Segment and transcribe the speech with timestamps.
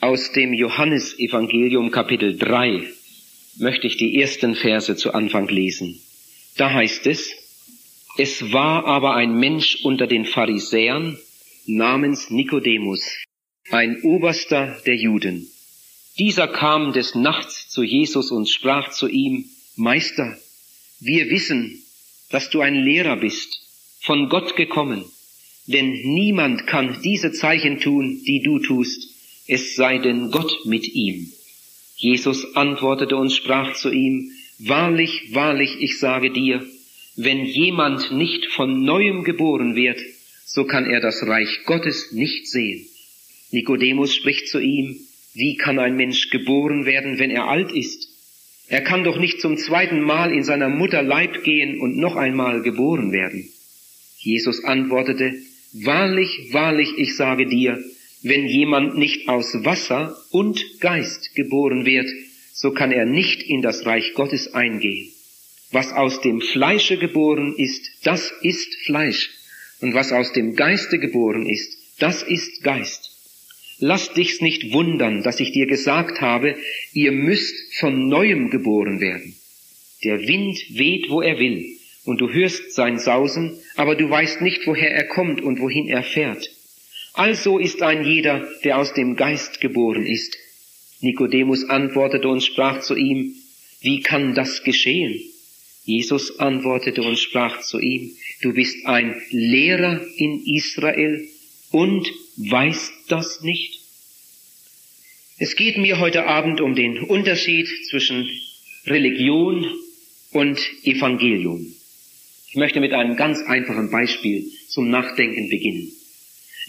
[0.00, 2.84] Aus dem Johannesevangelium Kapitel 3
[3.58, 6.00] möchte ich die ersten Verse zu Anfang lesen.
[6.56, 7.32] Da heißt es,
[8.16, 11.18] es war aber ein Mensch unter den Pharisäern
[11.66, 13.24] namens Nikodemus,
[13.70, 15.50] ein Oberster der Juden.
[16.16, 20.38] Dieser kam des Nachts zu Jesus und sprach zu ihm, Meister,
[21.00, 21.82] wir wissen,
[22.30, 23.62] dass du ein Lehrer bist,
[24.02, 25.04] von Gott gekommen,
[25.66, 29.17] denn niemand kann diese Zeichen tun, die du tust,
[29.48, 31.32] es sei denn Gott mit ihm.
[31.96, 36.64] Jesus antwortete und sprach zu ihm, Wahrlich, wahrlich, ich sage dir,
[37.16, 40.00] wenn jemand nicht von neuem geboren wird,
[40.44, 42.86] so kann er das Reich Gottes nicht sehen.
[43.50, 44.96] Nikodemus spricht zu ihm,
[45.34, 48.08] wie kann ein Mensch geboren werden, wenn er alt ist?
[48.68, 52.62] Er kann doch nicht zum zweiten Mal in seiner Mutter Leib gehen und noch einmal
[52.62, 53.48] geboren werden.
[54.18, 55.34] Jesus antwortete,
[55.72, 57.82] Wahrlich, wahrlich, ich sage dir,
[58.22, 62.08] wenn jemand nicht aus Wasser und Geist geboren wird,
[62.52, 65.12] so kann er nicht in das Reich Gottes eingehen.
[65.70, 69.30] Was aus dem Fleische geboren ist, das ist Fleisch.
[69.80, 73.10] Und was aus dem Geiste geboren ist, das ist Geist.
[73.78, 76.56] Lass dich's nicht wundern, dass ich dir gesagt habe,
[76.92, 79.36] ihr müsst von neuem geboren werden.
[80.02, 81.64] Der Wind weht, wo er will,
[82.04, 86.02] und du hörst sein Sausen, aber du weißt nicht, woher er kommt und wohin er
[86.02, 86.50] fährt.
[87.18, 90.38] Also ist ein jeder, der aus dem Geist geboren ist.
[91.00, 93.34] Nikodemus antwortete und sprach zu ihm,
[93.80, 95.20] wie kann das geschehen?
[95.82, 101.26] Jesus antwortete und sprach zu ihm, du bist ein Lehrer in Israel
[101.72, 103.80] und weißt das nicht?
[105.38, 108.30] Es geht mir heute Abend um den Unterschied zwischen
[108.86, 109.66] Religion
[110.30, 111.66] und Evangelium.
[112.46, 115.97] Ich möchte mit einem ganz einfachen Beispiel zum Nachdenken beginnen.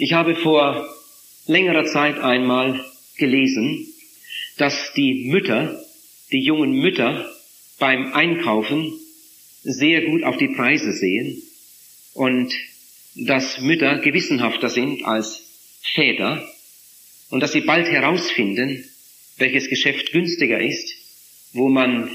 [0.01, 0.87] Ich habe vor
[1.45, 2.85] längerer Zeit einmal
[3.17, 3.85] gelesen,
[4.55, 5.83] dass die Mütter,
[6.31, 7.29] die jungen Mütter
[7.79, 8.93] beim Einkaufen
[9.63, 11.43] sehr gut auf die Preise sehen
[12.13, 12.53] und
[13.13, 15.43] dass Mütter gewissenhafter sind als
[15.81, 16.47] Väter
[17.29, 18.87] und dass sie bald herausfinden,
[19.37, 20.95] welches Geschäft günstiger ist,
[21.51, 22.09] wo man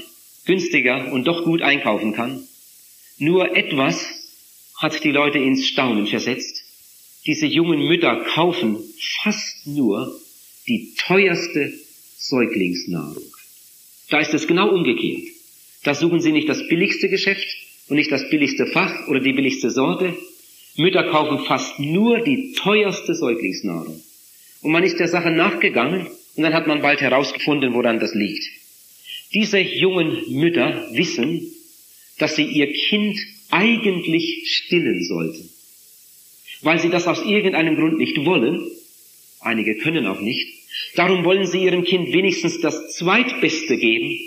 [0.47, 2.47] günstiger und doch gut einkaufen kann.
[3.19, 4.03] Nur etwas
[4.75, 6.64] hat die Leute ins Staunen versetzt
[7.25, 8.77] diese jungen Mütter kaufen
[9.23, 10.19] fast nur
[10.67, 11.73] die teuerste
[12.17, 13.23] Säuglingsnahrung.
[14.09, 15.23] Da ist es genau umgekehrt.
[15.83, 17.47] Da suchen sie nicht das billigste Geschäft
[17.87, 20.15] und nicht das billigste Fach oder die billigste Sorte.
[20.77, 24.01] Mütter kaufen fast nur die teuerste Säuglingsnahrung.
[24.61, 28.43] Und man ist der Sache nachgegangen und dann hat man bald herausgefunden, woran das liegt.
[29.33, 31.51] Diese jungen Mütter wissen,
[32.19, 33.17] dass sie ihr Kind
[33.49, 35.49] eigentlich stillen sollten
[36.61, 38.69] weil sie das aus irgendeinem Grund nicht wollen.
[39.39, 40.47] Einige können auch nicht.
[40.95, 44.17] Darum wollen sie ihrem Kind wenigstens das Zweitbeste geben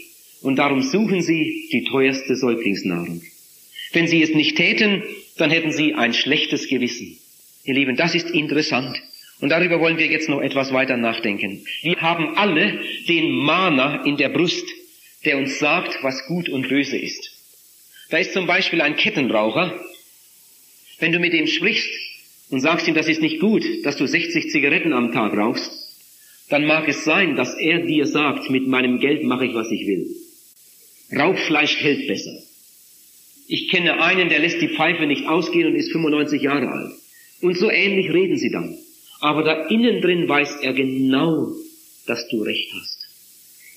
[0.42, 3.22] und darum suchen sie die teuerste Säuglingsnahrung.
[3.92, 5.02] Wenn sie es nicht täten,
[5.36, 7.18] dann hätten sie ein schlechtes Gewissen.
[7.64, 9.00] Ihr Lieben, das ist interessant.
[9.40, 11.64] Und darüber wollen wir jetzt noch etwas weiter nachdenken.
[11.82, 14.66] Wir haben alle den Mahner in der Brust,
[15.24, 17.32] der uns sagt, was gut und böse ist.
[18.10, 19.78] Da ist zum Beispiel ein Kettenraucher.
[20.98, 21.88] Wenn du mit ihm sprichst,
[22.50, 25.70] und sagst ihm, das ist nicht gut, dass du 60 Zigaretten am Tag rauchst,
[26.48, 29.86] dann mag es sein, dass er dir sagt, mit meinem Geld mache ich, was ich
[29.86, 30.06] will.
[31.14, 32.42] Rauchfleisch hält besser.
[33.46, 36.92] Ich kenne einen, der lässt die Pfeife nicht ausgehen und ist 95 Jahre alt.
[37.40, 38.76] Und so ähnlich reden sie dann.
[39.20, 41.52] Aber da innen drin weiß er genau,
[42.06, 42.98] dass du recht hast.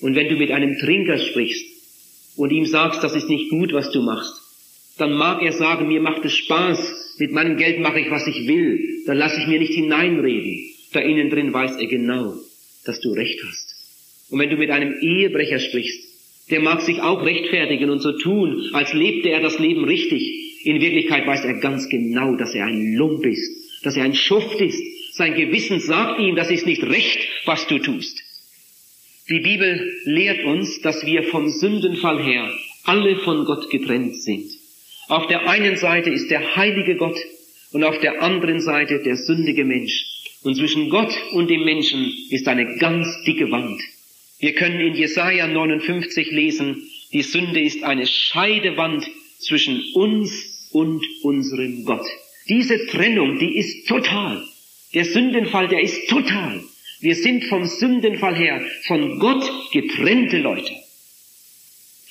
[0.00, 1.64] Und wenn du mit einem Trinker sprichst
[2.36, 4.41] und ihm sagst, das ist nicht gut, was du machst,
[4.98, 8.46] dann mag er sagen, mir macht es Spaß, mit meinem Geld mache ich, was ich
[8.46, 10.70] will, dann lasse ich mir nicht hineinreden.
[10.92, 12.34] Da innen drin weiß er genau,
[12.84, 13.74] dass du recht hast.
[14.30, 16.12] Und wenn du mit einem Ehebrecher sprichst,
[16.50, 20.64] der mag sich auch rechtfertigen und so tun, als lebte er das Leben richtig.
[20.64, 24.60] In Wirklichkeit weiß er ganz genau, dass er ein Lump ist, dass er ein Schuft
[24.60, 24.82] ist.
[25.14, 28.18] Sein Gewissen sagt ihm, das ist nicht recht, was du tust.
[29.28, 32.50] Die Bibel lehrt uns, dass wir vom Sündenfall her
[32.84, 34.50] alle von Gott getrennt sind.
[35.08, 37.18] Auf der einen Seite ist der heilige Gott
[37.72, 40.06] und auf der anderen Seite der sündige Mensch.
[40.42, 43.80] Und zwischen Gott und dem Menschen ist eine ganz dicke Wand.
[44.40, 49.06] Wir können in Jesaja 59 lesen, die Sünde ist eine Scheidewand
[49.38, 52.06] zwischen uns und unserem Gott.
[52.48, 54.42] Diese Trennung, die ist total.
[54.94, 56.62] Der Sündenfall, der ist total.
[57.00, 60.72] Wir sind vom Sündenfall her von Gott getrennte Leute.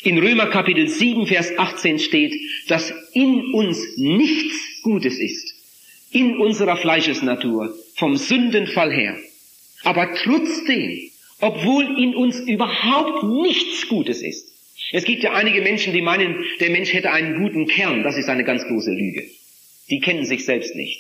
[0.04, 2.34] In Römer Kapitel 7, Vers 18 steht,
[2.68, 5.54] dass in uns nichts Gutes ist,
[6.12, 9.16] in unserer Fleischesnatur, vom Sündenfall her.
[9.84, 14.48] Aber trotzdem, obwohl in uns überhaupt nichts Gutes ist.
[14.92, 18.02] Es gibt ja einige Menschen, die meinen, der Mensch hätte einen guten Kern.
[18.02, 19.30] Das ist eine ganz große Lüge.
[19.92, 21.00] Die kennen sich selbst nicht.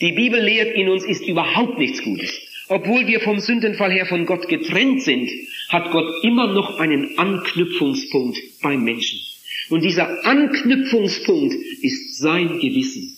[0.00, 2.32] Die Bibel lehrt, in uns ist überhaupt nichts Gutes.
[2.68, 5.30] Obwohl wir vom Sündenfall her von Gott getrennt sind,
[5.68, 9.20] hat Gott immer noch einen Anknüpfungspunkt beim Menschen.
[9.68, 13.16] Und dieser Anknüpfungspunkt ist sein Gewissen.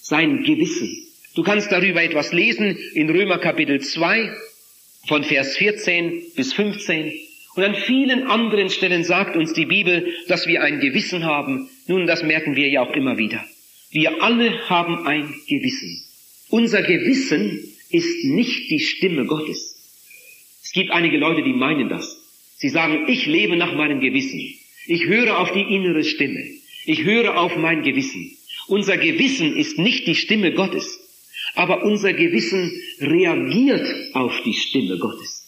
[0.00, 1.06] Sein Gewissen.
[1.34, 4.30] Du kannst darüber etwas lesen in Römer Kapitel 2
[5.06, 7.12] von Vers 14 bis 15.
[7.54, 11.68] Und an vielen anderen Stellen sagt uns die Bibel, dass wir ein Gewissen haben.
[11.86, 13.44] Nun, das merken wir ja auch immer wieder.
[13.90, 16.04] Wir alle haben ein Gewissen.
[16.50, 19.76] Unser Gewissen ist nicht die Stimme Gottes.
[20.62, 22.18] Es gibt einige Leute, die meinen das.
[22.56, 24.54] Sie sagen, ich lebe nach meinem Gewissen.
[24.86, 26.44] Ich höre auf die innere Stimme.
[26.84, 28.36] Ich höre auf mein Gewissen.
[28.66, 30.98] Unser Gewissen ist nicht die Stimme Gottes,
[31.54, 35.46] aber unser Gewissen reagiert auf die Stimme Gottes.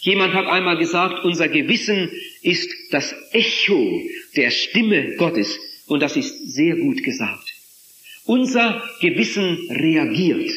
[0.00, 2.10] Jemand hat einmal gesagt, unser Gewissen
[2.42, 4.00] ist das Echo
[4.36, 7.54] der Stimme Gottes und das ist sehr gut gesagt.
[8.24, 10.50] Unser Gewissen reagiert.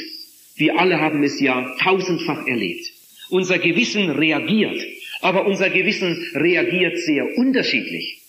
[0.59, 2.85] Wir alle haben es ja tausendfach erlebt.
[3.29, 4.83] Unser Gewissen reagiert,
[5.21, 8.19] aber unser Gewissen reagiert sehr unterschiedlich.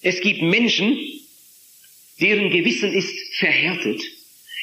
[0.00, 0.96] Es gibt Menschen,
[2.18, 4.00] deren Gewissen ist verhärtet.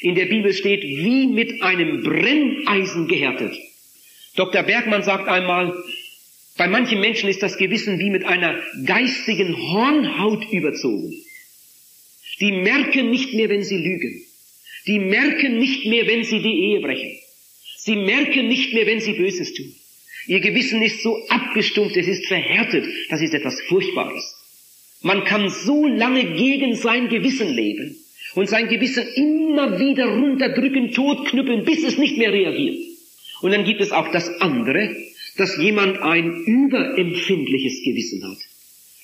[0.00, 3.54] In der Bibel steht, wie mit einem Brenneisen gehärtet.
[4.34, 4.64] Dr.
[4.64, 5.72] Bergmann sagt einmal,
[6.56, 11.14] bei manchen Menschen ist das Gewissen wie mit einer geistigen Hornhaut überzogen.
[12.40, 14.24] Die merken nicht mehr, wenn sie lügen.
[14.86, 17.18] Die merken nicht mehr, wenn sie die Ehe brechen.
[17.78, 19.74] Sie merken nicht mehr, wenn sie Böses tun.
[20.26, 22.86] Ihr Gewissen ist so abgestumpft, es ist verhärtet.
[23.10, 24.36] Das ist etwas Furchtbares.
[25.02, 27.96] Man kann so lange gegen sein Gewissen leben
[28.34, 32.78] und sein Gewissen immer wieder runterdrücken, totknüppeln, bis es nicht mehr reagiert.
[33.42, 34.96] Und dann gibt es auch das andere,
[35.36, 38.38] dass jemand ein überempfindliches Gewissen hat.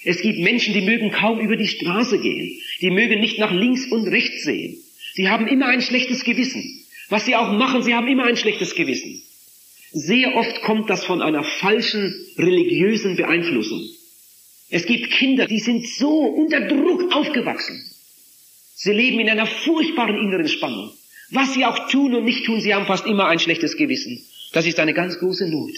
[0.04, 2.58] Es gibt Menschen, die mögen kaum über die Straße gehen.
[2.80, 4.78] Die mögen nicht nach links und rechts sehen.
[5.20, 6.82] Die haben immer ein schlechtes Gewissen.
[7.10, 9.20] Was sie auch machen, sie haben immer ein schlechtes Gewissen.
[9.92, 13.82] Sehr oft kommt das von einer falschen religiösen Beeinflussung.
[14.70, 17.84] Es gibt Kinder, die sind so unter Druck aufgewachsen.
[18.74, 20.90] Sie leben in einer furchtbaren inneren Spannung.
[21.32, 24.24] Was sie auch tun und nicht tun, sie haben fast immer ein schlechtes Gewissen.
[24.54, 25.72] Das ist eine ganz große Not.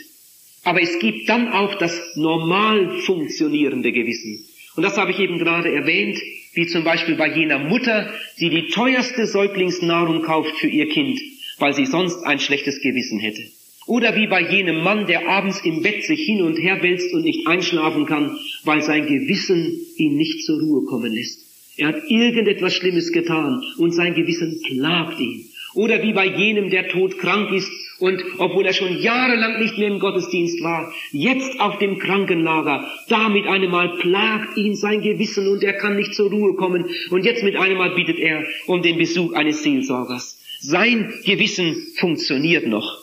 [0.62, 4.44] Aber es gibt dann auch das normal funktionierende Gewissen.
[4.76, 6.20] Und das habe ich eben gerade erwähnt,
[6.52, 11.20] wie zum Beispiel bei jener Mutter, die die teuerste Säuglingsnahrung kauft für ihr Kind,
[11.58, 13.42] weil sie sonst ein schlechtes Gewissen hätte.
[13.86, 17.24] Oder wie bei jenem Mann, der abends im Bett sich hin und her wälzt und
[17.24, 21.40] nicht einschlafen kann, weil sein Gewissen ihn nicht zur Ruhe kommen lässt.
[21.76, 25.46] Er hat irgendetwas Schlimmes getan und sein Gewissen plagt ihn.
[25.74, 30.00] Oder wie bei jenem, der todkrank ist und obwohl er schon jahrelang nicht mehr im
[30.00, 35.62] Gottesdienst war, jetzt auf dem Krankenlager, da mit einem Mal plagt ihn sein Gewissen und
[35.62, 38.98] er kann nicht zur Ruhe kommen und jetzt mit einem Mal bittet er um den
[38.98, 40.38] Besuch eines Seelsorgers.
[40.60, 43.02] Sein Gewissen funktioniert noch.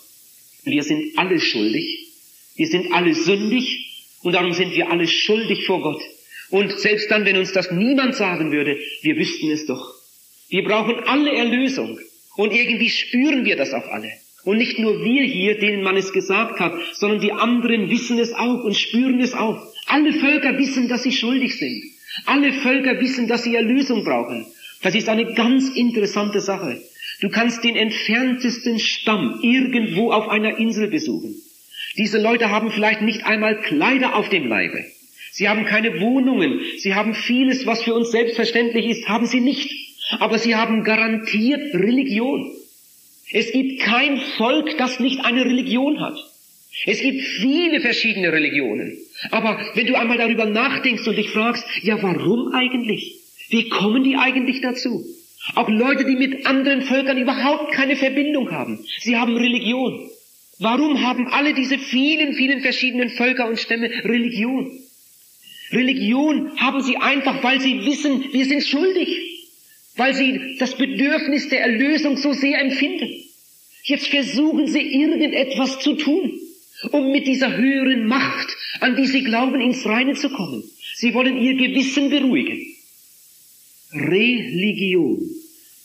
[0.66, 2.08] Wir sind alle schuldig,
[2.58, 6.02] wir sind alle sündig und darum sind wir alle schuldig vor Gott.
[6.50, 9.94] Und selbst dann, wenn uns das niemand sagen würde, wir wüssten es doch.
[10.50, 12.00] Wir brauchen alle Erlösung
[12.40, 14.10] und irgendwie spüren wir das auch alle.
[14.46, 18.34] Und nicht nur wir hier, denen man es gesagt hat, sondern die anderen wissen es
[18.34, 19.62] auch und spüren es auch.
[19.88, 21.84] Alle Völker wissen, dass sie schuldig sind.
[22.26, 24.46] Alle Völker wissen, dass sie Erlösung brauchen.
[24.82, 26.82] Das ist eine ganz interessante Sache.
[27.20, 31.36] Du kannst den entferntesten Stamm irgendwo auf einer Insel besuchen.
[31.98, 34.86] Diese Leute haben vielleicht nicht einmal Kleider auf dem Leibe.
[35.34, 36.62] Sie haben keine Wohnungen.
[36.78, 39.89] Sie haben vieles, was für uns selbstverständlich ist, haben sie nicht.
[40.18, 42.52] Aber sie haben garantiert Religion.
[43.32, 46.18] Es gibt kein Volk, das nicht eine Religion hat.
[46.86, 48.98] Es gibt viele verschiedene Religionen.
[49.32, 53.20] Aber wenn du einmal darüber nachdenkst und dich fragst, ja warum eigentlich?
[53.50, 55.06] Wie kommen die eigentlich dazu?
[55.56, 58.80] Auch Leute, die mit anderen Völkern überhaupt keine Verbindung haben.
[59.00, 60.10] Sie haben Religion.
[60.60, 64.72] Warum haben alle diese vielen, vielen verschiedenen Völker und Stämme Religion?
[65.72, 69.29] Religion haben sie einfach, weil sie wissen, wir sind schuldig
[70.00, 73.22] weil sie das Bedürfnis der Erlösung so sehr empfinden.
[73.84, 76.40] Jetzt versuchen sie irgendetwas zu tun,
[76.92, 78.48] um mit dieser höheren Macht,
[78.80, 80.64] an die sie glauben, ins Reine zu kommen.
[80.96, 82.66] Sie wollen ihr Gewissen beruhigen.
[83.92, 85.20] Religion.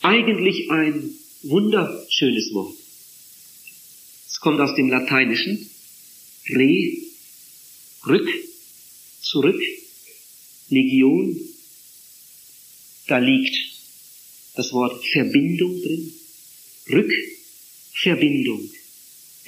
[0.02, 1.10] Eigentlich ein
[1.42, 2.76] wunderschönes Wort.
[4.28, 5.68] Es kommt aus dem Lateinischen.
[6.50, 6.98] Re,
[8.06, 8.28] rück,
[9.22, 9.60] zurück,
[10.68, 11.36] Legion.
[13.08, 13.73] Da liegt
[14.54, 16.12] das Wort Verbindung drin.
[16.90, 18.70] Rückverbindung.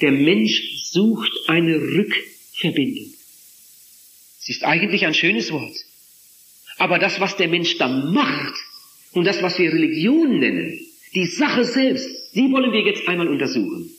[0.01, 3.13] Der Mensch sucht eine Rückverbindung.
[4.41, 5.75] Es ist eigentlich ein schönes Wort.
[6.77, 8.55] Aber das, was der Mensch dann macht
[9.13, 10.79] und das, was wir Religion nennen,
[11.15, 13.91] die Sache selbst, die wollen wir jetzt einmal untersuchen.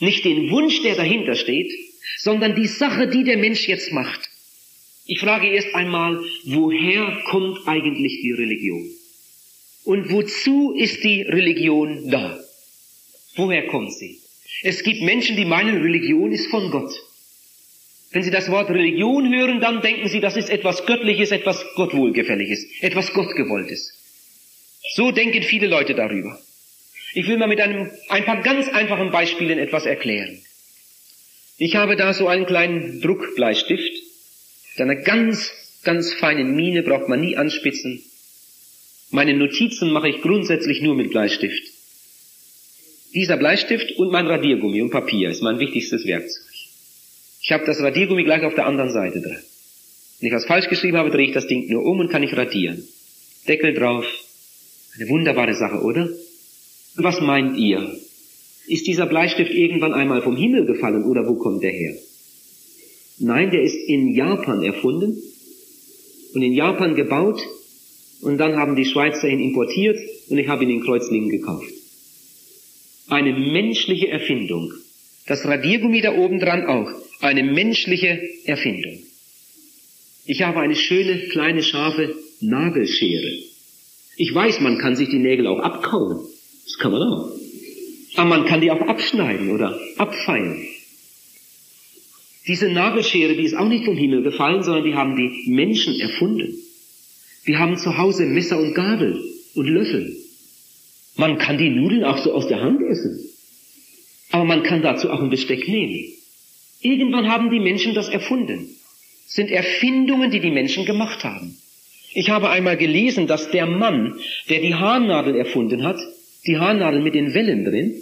[0.00, 1.72] Nicht den Wunsch, der dahinter steht,
[2.18, 4.28] sondern die Sache, die der Mensch jetzt macht.
[5.06, 8.90] Ich frage erst einmal, woher kommt eigentlich die Religion?
[9.88, 12.38] Und wozu ist die Religion da?
[13.36, 14.20] Woher kommt sie?
[14.62, 16.92] Es gibt Menschen, die meinen, Religion ist von Gott.
[18.10, 22.66] Wenn Sie das Wort Religion hören, dann denken Sie, das ist etwas Göttliches, etwas Gottwohlgefälliges,
[22.82, 23.94] etwas Gottgewolltes.
[24.94, 26.38] So denken viele Leute darüber.
[27.14, 30.38] Ich will mal mit einem, ein paar ganz einfachen Beispielen etwas erklären.
[31.56, 34.02] Ich habe da so einen kleinen Druckbleistift,
[34.76, 35.50] mit einer ganz,
[35.82, 38.02] ganz feinen Mine, braucht man nie anspitzen.
[39.10, 41.62] Meine Notizen mache ich grundsätzlich nur mit Bleistift.
[43.14, 46.44] Dieser Bleistift und mein Radiergummi und Papier ist mein wichtigstes Werkzeug.
[47.42, 49.38] Ich habe das Radiergummi gleich auf der anderen Seite drin.
[50.20, 52.36] Wenn ich was falsch geschrieben habe, drehe ich das Ding nur um und kann ich
[52.36, 52.86] radieren.
[53.46, 54.04] Deckel drauf.
[54.96, 56.10] Eine wunderbare Sache, oder?
[56.96, 57.98] Was meint ihr?
[58.66, 61.96] Ist dieser Bleistift irgendwann einmal vom Himmel gefallen oder wo kommt der her?
[63.18, 65.16] Nein, der ist in Japan erfunden
[66.34, 67.40] und in Japan gebaut
[68.20, 69.98] und dann haben die Schweizer ihn importiert
[70.28, 71.72] und ich habe ihn in Kreuzlingen gekauft.
[73.08, 74.72] Eine menschliche Erfindung.
[75.26, 76.90] Das Radiergummi da oben dran auch.
[77.20, 78.98] Eine menschliche Erfindung.
[80.26, 83.38] Ich habe eine schöne, kleine, scharfe Nagelschere.
[84.16, 86.20] Ich weiß, man kann sich die Nägel auch abkauen.
[86.64, 87.32] Das kann man auch.
[88.16, 90.66] Aber man kann die auch abschneiden oder abfeilen.
[92.46, 96.58] Diese Nagelschere, die ist auch nicht vom Himmel gefallen, sondern die haben die Menschen erfunden.
[97.44, 99.22] Wir haben zu Hause Messer und Gabel
[99.54, 100.16] und Löffel.
[101.16, 103.18] Man kann die Nudeln auch so aus der Hand essen.
[104.30, 106.12] Aber man kann dazu auch ein Besteck nehmen.
[106.80, 108.68] Irgendwann haben die Menschen das erfunden.
[109.26, 111.58] Sind Erfindungen, die die Menschen gemacht haben.
[112.14, 114.18] Ich habe einmal gelesen, dass der Mann,
[114.48, 115.98] der die Haarnadel erfunden hat,
[116.46, 117.94] die Haarnadel mit den Wellen drin,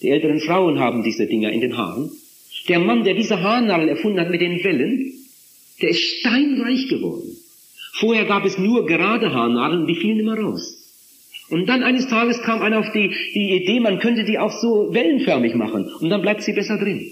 [0.00, 2.10] die älteren Frauen haben diese Dinger in den Haaren,
[2.68, 5.12] der Mann, der diese Haarnadel erfunden hat mit den Wellen,
[5.82, 7.36] der ist steinreich geworden.
[7.98, 10.76] Vorher gab es nur gerade Haarnadeln, die fielen immer raus.
[11.50, 14.92] Und dann eines Tages kam einer auf die, die Idee, man könnte die auch so
[14.92, 17.10] wellenförmig machen und dann bleibt sie besser drin.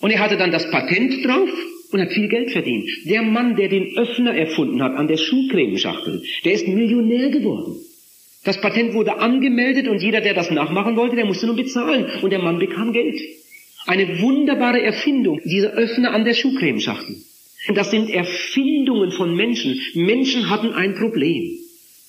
[0.00, 1.48] Und er hatte dann das Patent drauf
[1.90, 2.88] und hat viel Geld verdient.
[3.06, 7.76] Der Mann, der den Öffner erfunden hat an der Schuhcremeschachtel, der ist Millionär geworden.
[8.44, 12.30] Das Patent wurde angemeldet und jeder, der das nachmachen wollte, der musste nur bezahlen und
[12.30, 13.20] der Mann bekam Geld.
[13.86, 17.16] Eine wunderbare Erfindung, dieser Öffner an der Schuhcremeschachtel.
[17.68, 19.80] Das sind Erfindungen von Menschen.
[19.94, 21.58] Menschen hatten ein Problem.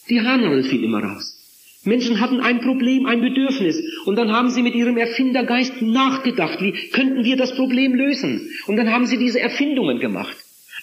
[0.09, 1.39] Die Haarnadel fiel immer raus.
[1.85, 3.77] Menschen hatten ein Problem, ein Bedürfnis.
[4.05, 8.49] Und dann haben sie mit ihrem Erfindergeist nachgedacht, wie könnten wir das Problem lösen?
[8.67, 10.35] Und dann haben sie diese Erfindungen gemacht.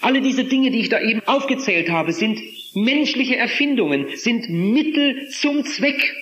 [0.03, 2.39] Alle diese Dinge, die ich da eben aufgezählt habe, sind
[2.75, 6.15] menschliche Erfindungen, sind Mittel zum Zweck.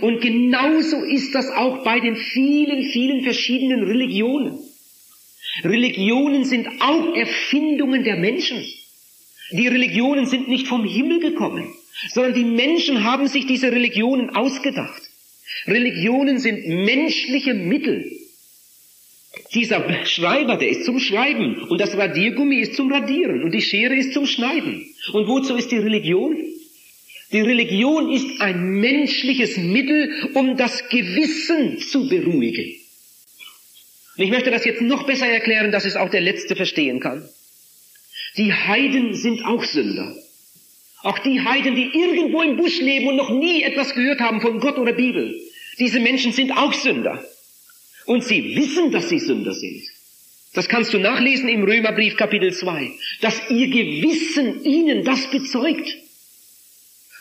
[0.00, 4.58] Und genauso ist das auch bei den vielen, vielen verschiedenen Religionen.
[5.64, 8.64] Religionen sind auch Erfindungen der Menschen.
[9.52, 11.74] Die Religionen sind nicht vom Himmel gekommen,
[12.12, 15.02] sondern die Menschen haben sich diese Religionen ausgedacht.
[15.66, 18.10] Religionen sind menschliche Mittel.
[19.54, 23.94] Dieser Schreiber, der ist zum Schreiben und das Radiergummi ist zum Radieren und die Schere
[23.94, 24.86] ist zum Schneiden.
[25.12, 26.36] Und wozu ist die Religion?
[27.32, 32.79] Die Religion ist ein menschliches Mittel, um das Gewissen zu beruhigen.
[34.20, 37.26] Und ich möchte das jetzt noch besser erklären, dass es auch der Letzte verstehen kann.
[38.36, 40.14] Die Heiden sind auch Sünder.
[41.02, 44.60] Auch die Heiden, die irgendwo im Busch leben und noch nie etwas gehört haben von
[44.60, 45.40] Gott oder Bibel.
[45.78, 47.24] Diese Menschen sind auch Sünder.
[48.04, 49.84] Und sie wissen, dass sie Sünder sind.
[50.52, 52.90] Das kannst du nachlesen im Römerbrief Kapitel 2,
[53.22, 55.96] dass ihr Gewissen ihnen das bezeugt.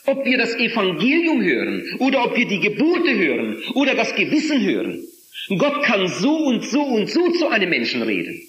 [0.05, 5.08] Ob wir das Evangelium hören oder ob wir die Gebote hören oder das Gewissen hören.
[5.47, 8.41] Gott kann so und so und so zu einem Menschen reden.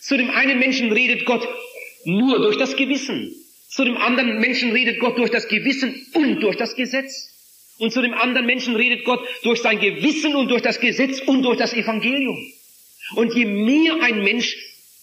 [0.00, 1.46] Zu dem einen Menschen redet Gott
[2.04, 3.34] nur durch das Gewissen.
[3.68, 7.30] Zu dem anderen Menschen redet Gott durch das Gewissen und durch das Gesetz.
[7.78, 11.42] Und zu dem anderen Menschen redet Gott durch sein Gewissen und durch das Gesetz und
[11.42, 12.38] durch das Evangelium.
[13.14, 14.56] Und je mehr ein Mensch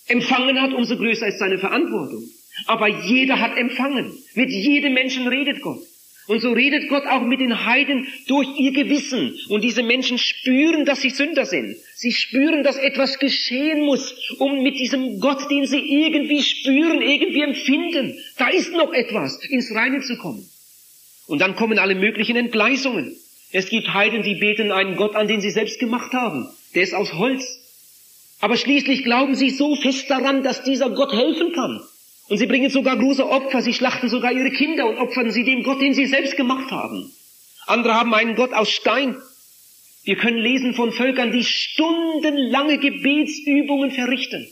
[0.08, 2.24] empfangen hat, umso größer ist seine Verantwortung.
[2.68, 4.18] Aber jeder hat empfangen.
[4.34, 5.80] Mit jedem Menschen redet Gott.
[6.28, 9.38] Und so redet Gott auch mit den Heiden durch ihr Gewissen.
[9.50, 11.76] Und diese Menschen spüren, dass sie Sünder sind.
[11.96, 17.42] Sie spüren, dass etwas geschehen muss, um mit diesem Gott, den sie irgendwie spüren, irgendwie
[17.42, 20.50] empfinden, da ist noch etwas, ins Reine zu kommen.
[21.28, 23.16] Und dann kommen alle möglichen Entgleisungen.
[23.52, 26.48] Es gibt Heiden, die beten einen Gott an, den sie selbst gemacht haben.
[26.74, 27.44] der ist aus Holz.
[28.42, 31.82] Aber schließlich glauben sie so fest daran, dass dieser Gott helfen kann.
[32.28, 35.64] Und sie bringen sogar große Opfer, sie schlachten sogar ihre Kinder und opfern sie dem
[35.64, 37.12] Gott, den sie selbst gemacht haben.
[37.68, 39.16] Andere haben einen Gott aus Stein.
[40.04, 44.48] Wir können lesen von Völkern, die stundenlange Gebetsübungen verrichten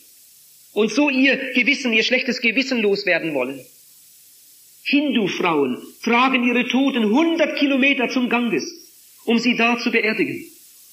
[0.73, 3.59] und so ihr Gewissen, ihr schlechtes Gewissen loswerden wollen.
[4.83, 8.63] Hindu-Frauen tragen ihre Toten 100 Kilometer zum Ganges,
[9.25, 10.43] um sie da zu beerdigen.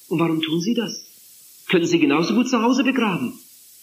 [0.07, 1.03] Und warum tun sie das?
[1.67, 3.33] Können sie genauso gut zu Hause begraben.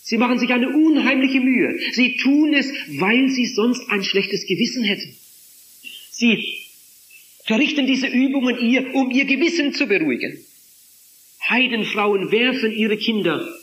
[0.08, 1.78] Sie machen sich eine unheimliche Mühe.
[1.92, 5.14] Sie tun es, weil sie sonst ein schlechtes Gewissen hätten.
[6.10, 6.62] Sie
[7.44, 10.42] verrichten diese Übungen ihr, um ihr Gewissen zu beruhigen.
[11.50, 13.54] Heidenfrauen werfen ihre Kinder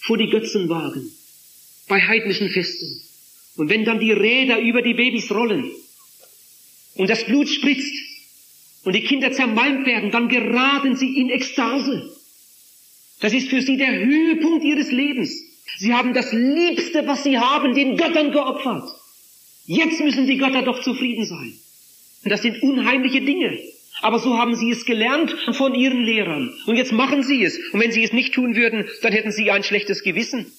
[0.00, 1.08] vor die Götzenwagen
[1.86, 3.00] bei heidnischen Festen.
[3.54, 5.70] Und wenn dann die Räder über die Babys rollen
[6.96, 7.94] und das Blut spritzt
[8.82, 12.12] und die Kinder zermalmt werden, dann geraten sie in Ekstase.
[13.20, 15.51] Das ist für sie der Höhepunkt ihres Lebens.
[15.78, 18.88] Sie haben das Liebste, was sie haben, den Göttern geopfert.
[19.64, 21.54] Jetzt müssen die Götter doch zufrieden sein.
[22.24, 23.58] Und das sind unheimliche Dinge.
[24.00, 26.52] Aber so haben sie es gelernt von ihren Lehrern.
[26.66, 27.58] Und jetzt machen sie es.
[27.72, 30.52] Und wenn sie es nicht tun würden, dann hätten sie ein schlechtes Gewissen.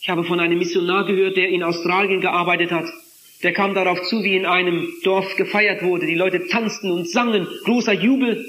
[0.00, 2.86] Ich habe von einem Missionar gehört, der in Australien gearbeitet hat.
[3.42, 6.06] Der kam darauf zu, wie in einem Dorf gefeiert wurde.
[6.06, 8.44] Die Leute tanzten und sangen, großer Jubel.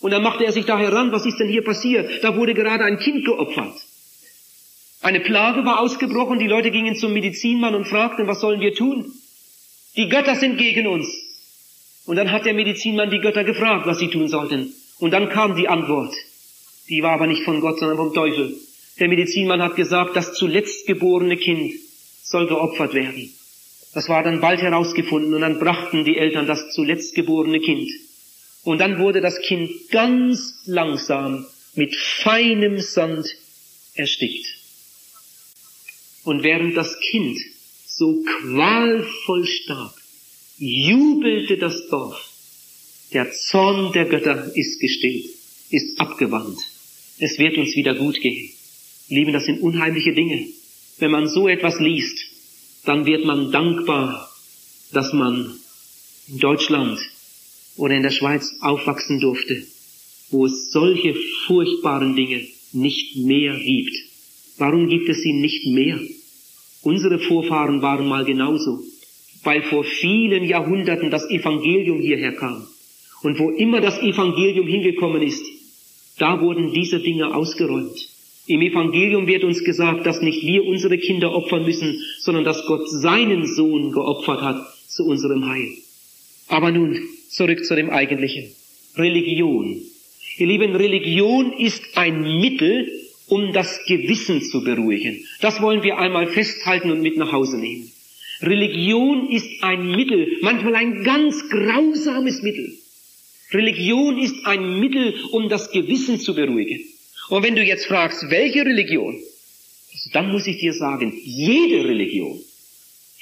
[0.00, 2.22] Und dann machte er sich da heran, was ist denn hier passiert?
[2.22, 3.74] Da wurde gerade ein Kind geopfert.
[5.04, 9.12] Eine Plage war ausgebrochen, die Leute gingen zum Medizinmann und fragten, was sollen wir tun?
[9.98, 11.06] Die Götter sind gegen uns.
[12.06, 14.72] Und dann hat der Medizinmann die Götter gefragt, was sie tun sollten.
[14.98, 16.14] Und dann kam die Antwort.
[16.88, 18.56] Die war aber nicht von Gott, sondern vom Teufel.
[18.98, 21.74] Der Medizinmann hat gesagt, das zuletzt geborene Kind
[22.22, 23.30] soll geopfert werden.
[23.92, 27.90] Das war dann bald herausgefunden und dann brachten die Eltern das zuletzt geborene Kind.
[28.62, 31.44] Und dann wurde das Kind ganz langsam
[31.74, 33.26] mit feinem Sand
[33.92, 34.53] erstickt.
[36.24, 37.38] Und während das Kind
[37.86, 39.94] so qualvoll starb,
[40.58, 42.30] jubelte das Dorf.
[43.12, 45.26] Der Zorn der Götter ist gestillt,
[45.70, 46.58] ist abgewandt.
[47.18, 48.50] Es wird uns wieder gut gehen.
[49.08, 50.48] Lieben, das sind unheimliche Dinge.
[50.98, 52.18] Wenn man so etwas liest,
[52.84, 54.30] dann wird man dankbar,
[54.92, 55.54] dass man
[56.28, 56.98] in Deutschland
[57.76, 59.66] oder in der Schweiz aufwachsen durfte,
[60.30, 61.14] wo es solche
[61.46, 63.96] furchtbaren Dinge nicht mehr gibt.
[64.58, 65.98] Warum gibt es sie nicht mehr?
[66.82, 68.80] Unsere Vorfahren waren mal genauso,
[69.42, 72.66] weil vor vielen Jahrhunderten das Evangelium hierher kam.
[73.22, 75.44] Und wo immer das Evangelium hingekommen ist,
[76.18, 78.08] da wurden diese Dinge ausgeräumt.
[78.46, 82.88] Im Evangelium wird uns gesagt, dass nicht wir unsere Kinder opfern müssen, sondern dass Gott
[82.88, 85.70] seinen Sohn geopfert hat zu unserem Heil.
[86.48, 88.52] Aber nun zurück zu dem Eigentlichen.
[88.96, 89.80] Religion.
[90.36, 92.86] Ihr Lieben, Religion ist ein Mittel,
[93.26, 95.24] um das Gewissen zu beruhigen.
[95.40, 97.90] Das wollen wir einmal festhalten und mit nach Hause nehmen.
[98.40, 102.76] Religion ist ein Mittel, manchmal ein ganz grausames Mittel.
[103.52, 106.80] Religion ist ein Mittel, um das Gewissen zu beruhigen.
[107.28, 109.18] Und wenn du jetzt fragst, welche Religion,
[110.12, 112.40] dann muss ich dir sagen, jede Religion,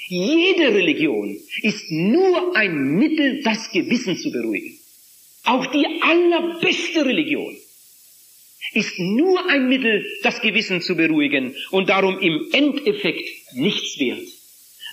[0.07, 4.77] jede Religion ist nur ein Mittel, das Gewissen zu beruhigen.
[5.45, 7.55] Auch die allerbeste Religion
[8.73, 14.27] ist nur ein Mittel, das Gewissen zu beruhigen und darum im Endeffekt nichts wert.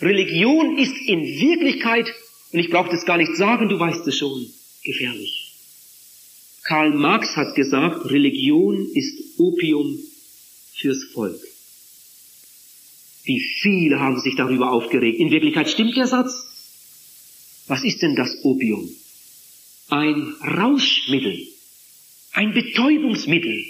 [0.01, 2.13] Religion ist in Wirklichkeit,
[2.53, 4.47] und ich brauche das gar nicht sagen, du weißt es schon,
[4.85, 5.53] gefährlich.
[6.63, 9.99] Karl Marx hat gesagt, Religion ist Opium
[10.75, 11.41] fürs Volk.
[13.25, 15.19] Wie viele haben sich darüber aufgeregt.
[15.19, 16.47] In Wirklichkeit stimmt der Satz.
[17.67, 18.89] Was ist denn das Opium?
[19.89, 21.47] Ein Rauschmittel,
[22.33, 23.65] ein Betäubungsmittel,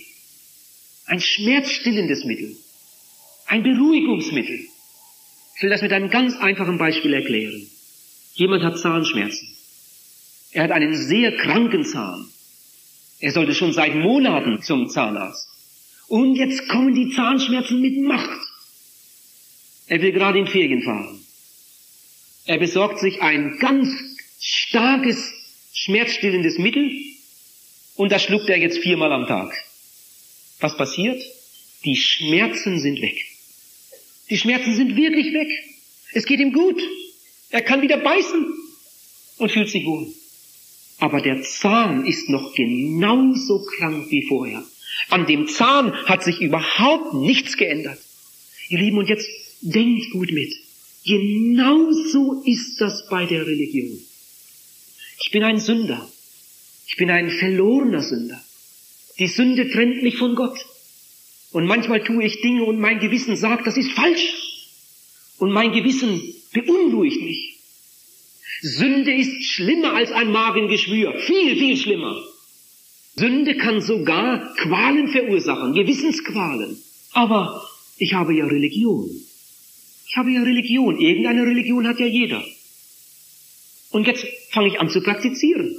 [1.10, 2.56] ein schmerzstillendes Mittel,
[3.46, 4.60] ein Beruhigungsmittel.
[5.56, 7.68] Ich will das mit einem ganz einfachen Beispiel erklären.
[8.34, 9.48] Jemand hat Zahnschmerzen.
[10.52, 12.28] Er hat einen sehr kranken Zahn.
[13.18, 15.48] Er sollte schon seit Monaten zum Zahnarzt.
[16.06, 18.40] Und jetzt kommen die Zahnschmerzen mit Macht.
[19.88, 21.18] Er will gerade in Ferien fahren.
[22.46, 23.88] Er besorgt sich ein ganz
[24.38, 25.32] starkes,
[25.72, 26.88] schmerzstillendes Mittel
[27.96, 29.69] und das schluckt er jetzt viermal am Tag.
[30.60, 31.22] Was passiert?
[31.84, 33.16] Die Schmerzen sind weg.
[34.28, 35.48] Die Schmerzen sind wirklich weg.
[36.12, 36.80] Es geht ihm gut.
[37.50, 38.46] Er kann wieder beißen
[39.38, 40.12] und fühlt sich wohl
[41.00, 44.62] aber der Zahn ist noch genauso krank wie vorher.
[45.08, 47.98] An dem Zahn hat sich überhaupt nichts geändert.
[48.68, 49.26] Ihr Lieben, und jetzt
[49.62, 50.52] denkt gut mit.
[51.04, 53.98] Genauso ist das bei der Religion.
[55.22, 56.06] Ich bin ein Sünder.
[56.86, 58.42] Ich bin ein verlorener Sünder.
[59.20, 60.58] Die Sünde trennt mich von Gott.
[61.52, 64.34] Und manchmal tue ich Dinge und mein Gewissen sagt, das ist falsch.
[65.38, 66.22] Und mein Gewissen
[66.54, 67.58] beunruhigt mich.
[68.62, 71.18] Sünde ist schlimmer als ein Magengeschwür.
[71.18, 72.22] Viel, viel schlimmer.
[73.16, 76.78] Sünde kann sogar Qualen verursachen, Gewissensqualen.
[77.12, 79.10] Aber ich habe ja Religion.
[80.08, 80.98] Ich habe ja Religion.
[80.98, 82.42] Irgendeine Religion hat ja jeder.
[83.90, 85.76] Und jetzt fange ich an zu praktizieren.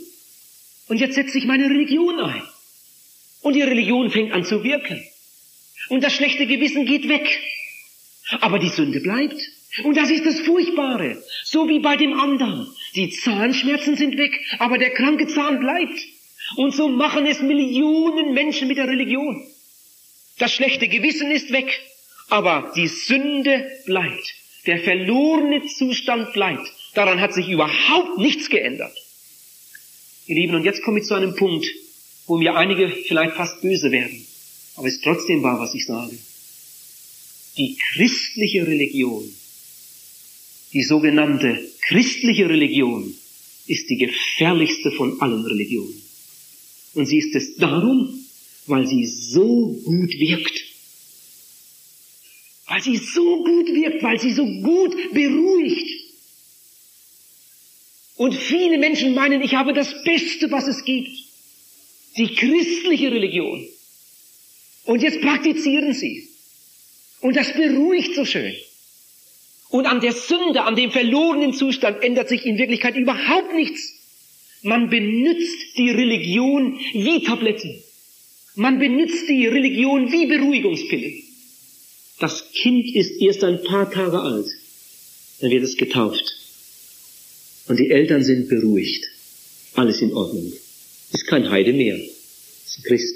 [0.89, 2.43] Und jetzt setze ich meine Religion ein.
[3.41, 5.03] Und die Religion fängt an zu wirken.
[5.89, 7.27] Und das schlechte Gewissen geht weg.
[8.39, 9.39] Aber die Sünde bleibt.
[9.83, 11.21] Und das ist das Furchtbare.
[11.43, 12.67] So wie bei dem anderen.
[12.95, 15.99] Die Zahnschmerzen sind weg, aber der kranke Zahn bleibt.
[16.57, 19.47] Und so machen es Millionen Menschen mit der Religion.
[20.37, 21.81] Das schlechte Gewissen ist weg,
[22.29, 24.33] aber die Sünde bleibt.
[24.65, 26.67] Der verlorene Zustand bleibt.
[26.93, 28.95] Daran hat sich überhaupt nichts geändert.
[30.27, 31.65] Ihr Lieben, und jetzt komme ich zu einem Punkt,
[32.27, 34.25] wo mir einige vielleicht fast böse werden.
[34.75, 36.17] Aber es ist trotzdem wahr, was ich sage.
[37.57, 39.23] Die christliche Religion,
[40.73, 43.13] die sogenannte christliche Religion,
[43.67, 46.01] ist die gefährlichste von allen Religionen.
[46.93, 48.25] Und sie ist es darum,
[48.65, 50.63] weil sie so gut wirkt.
[52.67, 55.89] Weil sie so gut wirkt, weil sie so gut beruhigt.
[58.15, 61.30] Und viele Menschen meinen, ich habe das Beste, was es gibt.
[62.17, 63.67] Die christliche Religion.
[64.85, 66.27] Und jetzt praktizieren sie.
[67.21, 68.53] Und das beruhigt so schön.
[69.69, 73.93] Und an der Sünde, an dem verlorenen Zustand ändert sich in Wirklichkeit überhaupt nichts.
[74.63, 77.81] Man benutzt die Religion wie Tabletten.
[78.55, 81.13] Man benutzt die Religion wie Beruhigungspille.
[82.19, 84.47] Das Kind ist erst ein paar Tage alt,
[85.39, 86.35] dann wird es getauft.
[87.67, 89.07] Und die Eltern sind beruhigt.
[89.73, 90.51] Alles in Ordnung.
[91.11, 91.95] Ist kein Heide mehr.
[91.97, 93.15] Ist ein Christ.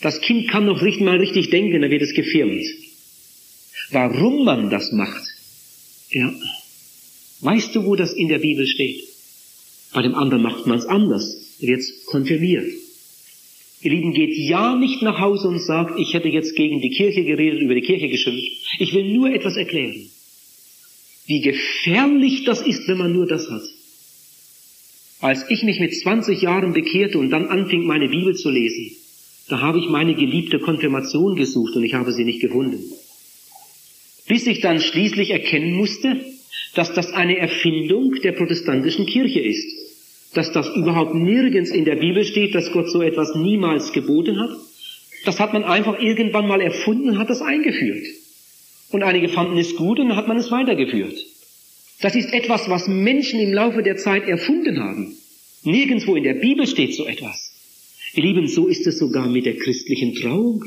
[0.00, 2.64] Das Kind kann noch nicht mal richtig denken, dann wird es gefirmt.
[3.90, 5.22] Warum man das macht?
[6.10, 6.32] Ja.
[7.40, 9.04] Weißt du, wo das in der Bibel steht?
[9.92, 11.36] Bei dem anderen macht man es anders.
[11.60, 12.70] Er wird konfirmiert.
[13.82, 17.24] Ihr Lieben, geht ja nicht nach Hause und sagt, ich hätte jetzt gegen die Kirche
[17.24, 18.46] geredet, über die Kirche geschimpft.
[18.78, 20.10] Ich will nur etwas erklären.
[21.26, 23.62] Wie gefährlich das ist, wenn man nur das hat.
[25.20, 28.96] Als ich mich mit 20 Jahren bekehrte und dann anfing, meine Bibel zu lesen,
[29.48, 32.78] da habe ich meine geliebte Konfirmation gesucht und ich habe sie nicht gefunden.
[34.28, 36.16] Bis ich dann schließlich erkennen musste,
[36.74, 39.66] dass das eine Erfindung der protestantischen Kirche ist.
[40.34, 44.50] Dass das überhaupt nirgends in der Bibel steht, dass Gott so etwas niemals geboten hat.
[45.24, 48.06] Das hat man einfach irgendwann mal erfunden und hat das eingeführt.
[48.92, 51.14] Und einige fanden es gut und dann hat man es weitergeführt.
[52.00, 55.16] Das ist etwas, was Menschen im Laufe der Zeit erfunden haben.
[55.64, 57.52] Nirgendwo in der Bibel steht so etwas.
[58.14, 60.64] Ihr Lieben, so ist es sogar mit der christlichen Trauung.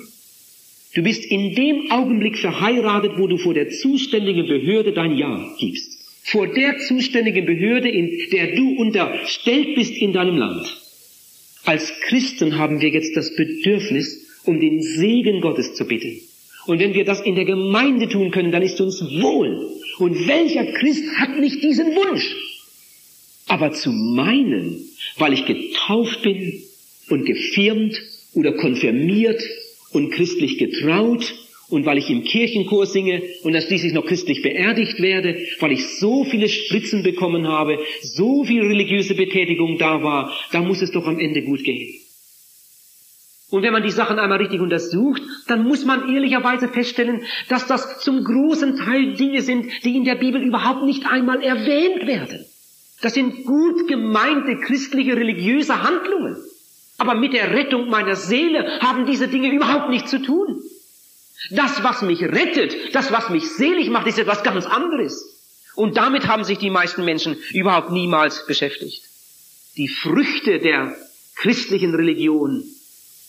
[0.93, 5.91] Du bist in dem Augenblick verheiratet, wo du vor der zuständigen Behörde dein Ja gibst.
[6.24, 10.67] Vor der zuständigen Behörde, in der du unterstellt bist in deinem Land.
[11.65, 16.22] Als Christen haben wir jetzt das Bedürfnis, um den Segen Gottes zu bitten.
[16.67, 19.67] Und wenn wir das in der Gemeinde tun können, dann ist uns wohl.
[19.99, 22.36] Und welcher Christ hat nicht diesen Wunsch?
[23.47, 26.63] Aber zu meinen, weil ich getauft bin,
[27.10, 28.01] und gefirmt
[28.34, 29.41] oder konfirmiert
[29.91, 31.36] und christlich getraut
[31.69, 35.86] und weil ich im Kirchenchor singe und dann schließlich noch christlich beerdigt werde, weil ich
[35.99, 41.08] so viele Spritzen bekommen habe, so viel religiöse Betätigung da war, da muss es doch
[41.08, 42.03] am Ende gut gehen.
[43.54, 48.00] Und wenn man die Sachen einmal richtig untersucht, dann muss man ehrlicherweise feststellen, dass das
[48.00, 52.48] zum großen Teil Dinge sind, die in der Bibel überhaupt nicht einmal erwähnt werden.
[53.04, 56.36] Das sind gut gemeinte christliche religiöse Handlungen.
[56.98, 60.60] Aber mit der Rettung meiner Seele haben diese Dinge überhaupt nichts zu tun.
[61.52, 65.30] Das, was mich rettet, das, was mich selig macht, ist etwas ganz anderes.
[65.76, 69.04] Und damit haben sich die meisten Menschen überhaupt niemals beschäftigt.
[69.78, 70.96] Die Früchte der
[71.36, 72.63] christlichen Religion,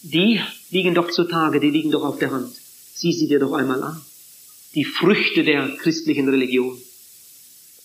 [0.04, 0.40] die
[0.70, 2.52] liegen doch zutage, die liegen doch auf der Hand.
[2.94, 4.00] Sieh sie dir doch einmal an.
[4.74, 6.76] Die Früchte der christlichen Religion.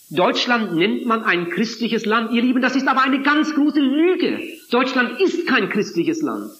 [0.10, 2.34] Deutschland nennt man ein christliches Land.
[2.34, 4.39] Ihr Lieben, das ist aber eine ganz große Lüge.
[4.69, 6.51] Deutschland ist kein christliches Land.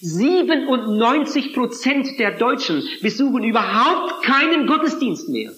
[0.00, 5.52] 97 Prozent der Deutschen besuchen überhaupt keinen Gottesdienst mehr.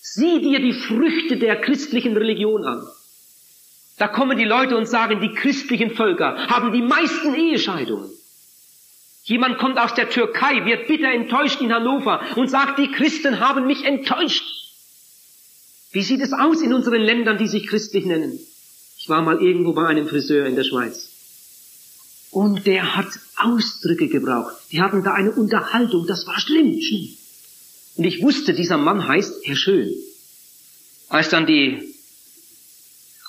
[0.00, 2.84] Sieh dir die Früchte der christlichen Religion an.
[4.02, 8.10] Da kommen die Leute und sagen, die christlichen Völker haben die meisten Ehescheidungen.
[9.22, 13.64] Jemand kommt aus der Türkei, wird bitter enttäuscht in Hannover und sagt, die Christen haben
[13.64, 14.42] mich enttäuscht.
[15.92, 18.40] Wie sieht es aus in unseren Ländern, die sich christlich nennen?
[18.98, 21.08] Ich war mal irgendwo bei einem Friseur in der Schweiz.
[22.32, 24.56] Und der hat Ausdrücke gebraucht.
[24.72, 27.08] Die hatten da eine Unterhaltung, das war schlimm, schlimm.
[27.98, 29.94] Und ich wusste, dieser Mann heißt Herr Schön.
[31.08, 31.91] Als dann die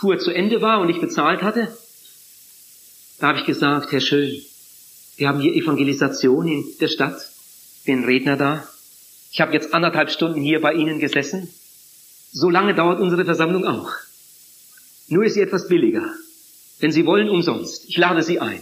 [0.03, 1.73] Kur zu Ende war und ich bezahlt hatte,
[3.21, 4.35] da habe ich gesagt, Herr Schön,
[5.15, 7.21] wir haben hier Evangelisation in der Stadt,
[7.87, 8.67] den Redner da.
[9.31, 11.47] Ich habe jetzt anderthalb Stunden hier bei Ihnen gesessen.
[12.33, 13.91] So lange dauert unsere Versammlung auch.
[15.07, 16.13] Nur ist sie etwas billiger.
[16.81, 17.85] Wenn Sie wollen, umsonst.
[17.87, 18.61] Ich lade Sie ein.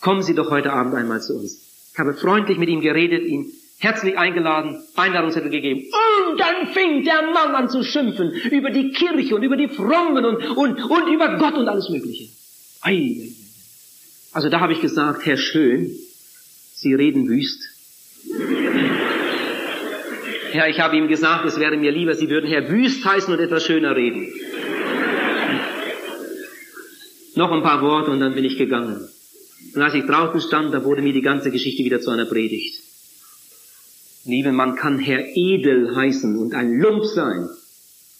[0.00, 1.60] Kommen Sie doch heute Abend einmal zu uns.
[1.92, 5.80] Ich habe freundlich mit ihm geredet, ihn herzlich eingeladen, Einladungszettel gegeben.
[5.80, 10.24] Und dann fing der Mann an zu schimpfen über die Kirche und über die Frommen
[10.24, 12.28] und, und, und über Gott und alles Mögliche.
[14.32, 15.90] Also da habe ich gesagt, Herr Schön,
[16.74, 17.60] Sie reden wüst.
[20.54, 23.40] Ja, ich habe ihm gesagt, es wäre mir lieber, Sie würden Herr Wüst heißen und
[23.40, 24.30] etwas schöner reden.
[27.36, 29.08] Noch ein paar Worte und dann bin ich gegangen.
[29.74, 32.81] Und als ich draußen stand, da wurde mir die ganze Geschichte wieder zu einer Predigt.
[34.24, 37.48] Liebe, man kann Herr Edel heißen und ein Lump sein.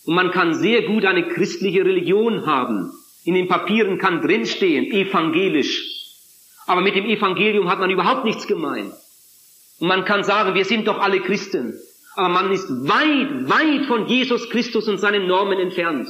[0.04, 2.92] Und man kann sehr gut eine christliche Religion haben.
[3.24, 5.90] In den Papieren kann drinstehen, evangelisch.
[6.66, 8.92] Aber mit dem Evangelium hat man überhaupt nichts gemeint.
[9.78, 11.74] Und man kann sagen, wir sind doch alle Christen.
[12.16, 16.08] Aber man ist weit, weit von Jesus Christus und seinen Normen entfernt.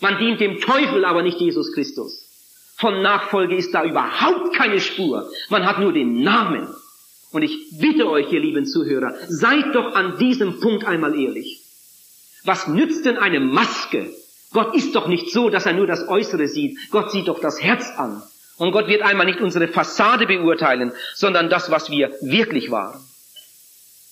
[0.00, 2.22] Man dient dem Teufel, aber nicht Jesus Christus.
[2.76, 5.28] Von Nachfolge ist da überhaupt keine Spur.
[5.48, 6.68] Man hat nur den Namen.
[7.32, 11.62] Und ich bitte euch, ihr lieben Zuhörer, seid doch an diesem Punkt einmal ehrlich.
[12.44, 14.10] Was nützt denn eine Maske?
[14.52, 16.78] Gott ist doch nicht so, dass er nur das Äußere sieht.
[16.90, 18.22] Gott sieht doch das Herz an.
[18.58, 23.00] Und Gott wird einmal nicht unsere Fassade beurteilen, sondern das, was wir wirklich waren.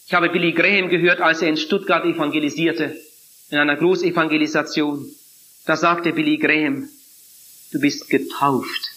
[0.06, 2.94] Ich habe Billy Graham gehört, als er in Stuttgart evangelisierte,
[3.50, 5.08] in einer Großevangelisation.
[5.64, 6.88] Da sagte Billy Graham,
[7.72, 8.90] du bist getauft,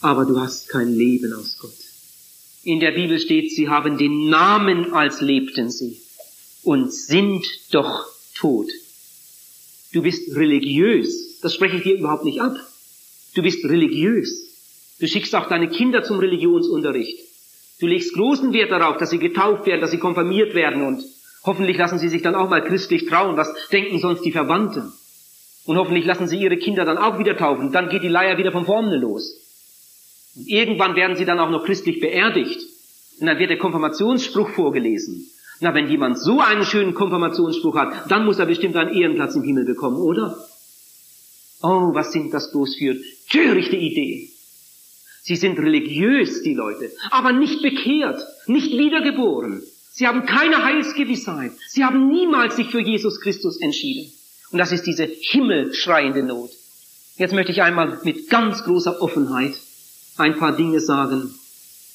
[0.00, 1.81] aber du hast kein Leben aus Gott.
[2.64, 6.00] In der Bibel steht, sie haben den Namen, als lebten sie
[6.62, 8.70] und sind doch tot.
[9.92, 12.54] Du bist religiös, das spreche ich dir überhaupt nicht ab.
[13.34, 14.48] Du bist religiös.
[15.00, 17.18] Du schickst auch deine Kinder zum Religionsunterricht.
[17.80, 21.02] Du legst großen Wert darauf, dass sie getauft werden, dass sie konfirmiert werden und
[21.44, 23.36] hoffentlich lassen sie sich dann auch mal christlich trauen.
[23.36, 24.92] Was denken sonst die Verwandten?
[25.64, 27.72] Und hoffentlich lassen sie ihre Kinder dann auch wieder taufen.
[27.72, 29.41] Dann geht die Leier wieder von vorne los.
[30.34, 32.60] Und irgendwann werden sie dann auch noch christlich beerdigt.
[33.20, 35.30] Und dann wird der Konfirmationsspruch vorgelesen.
[35.60, 39.44] Na, wenn jemand so einen schönen Konfirmationsspruch hat, dann muss er bestimmt einen Ehrenplatz im
[39.44, 40.36] Himmel bekommen, oder?
[41.62, 42.96] Oh, was sind das bloß für
[43.30, 44.28] törichte Ideen.
[45.22, 49.62] Sie sind religiös, die Leute, aber nicht bekehrt, nicht wiedergeboren.
[49.92, 51.52] Sie haben keine Heilsgewissheit.
[51.68, 54.10] Sie haben niemals sich für Jesus Christus entschieden.
[54.50, 56.50] Und das ist diese himmelschreiende Not.
[57.16, 59.54] Jetzt möchte ich einmal mit ganz großer Offenheit
[60.16, 61.34] ein paar Dinge sagen.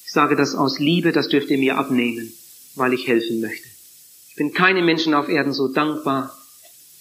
[0.04, 2.32] Ich sage das aus Liebe, das dürft ihr mir abnehmen,
[2.74, 3.68] weil ich helfen möchte.
[4.30, 6.34] Ich bin keinem Menschen auf Erden so dankbar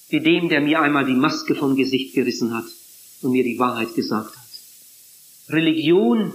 [0.09, 2.65] wie dem, der mir einmal die Maske vom Gesicht gerissen hat
[3.21, 4.47] und mir die Wahrheit gesagt hat.
[5.49, 6.33] Religion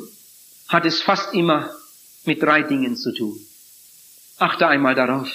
[0.69, 1.71] hat es fast immer
[2.25, 3.39] mit drei Dingen zu tun.
[4.39, 5.29] Achte einmal darauf.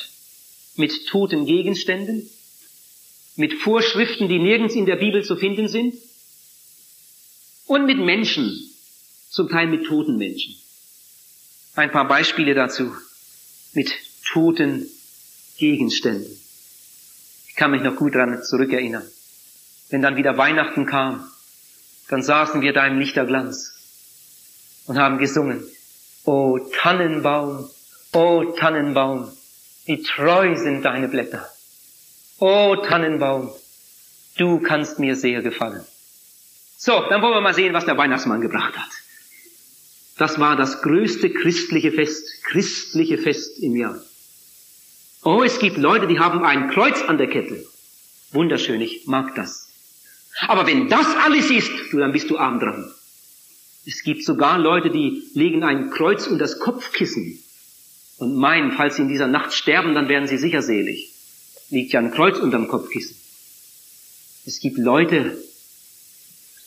[0.76, 2.30] Mit toten Gegenständen,
[3.36, 5.96] mit Vorschriften, die nirgends in der Bibel zu finden sind,
[7.66, 8.72] und mit Menschen,
[9.30, 10.56] zum Teil mit toten Menschen.
[11.76, 12.96] Ein paar Beispiele dazu.
[13.74, 13.94] Mit
[14.26, 14.88] toten
[15.58, 16.40] Gegenständen.
[17.48, 19.06] Ich kann mich noch gut daran zurückerinnern.
[19.90, 21.30] Wenn dann wieder Weihnachten kam,
[22.10, 23.74] dann saßen wir da im Lichterglanz
[24.86, 25.64] und haben gesungen.
[26.24, 27.70] O Tannenbaum,
[28.14, 29.32] o Tannenbaum,
[29.86, 31.48] wie treu sind deine Blätter.
[32.40, 33.52] O Tannenbaum,
[34.38, 35.86] du kannst mir sehr gefallen.
[36.78, 38.90] So, dann wollen wir mal sehen, was der Weihnachtsmann gebracht hat.
[40.18, 44.02] Das war das größte christliche Fest, christliche Fest im Jahr.
[45.24, 47.66] Oh, es gibt Leute, die haben ein Kreuz an der Kette.
[48.32, 49.68] Wunderschön, ich mag das.
[50.48, 52.92] Aber wenn das alles ist, du, dann bist du arm dran.
[53.86, 57.40] Es gibt sogar Leute, die legen ein Kreuz unter das Kopfkissen
[58.18, 61.14] und meinen, falls sie in dieser Nacht sterben, dann werden sie sicher selig.
[61.70, 63.16] Liegt ja ein Kreuz unterm Kopfkissen.
[64.46, 65.38] Es gibt Leute,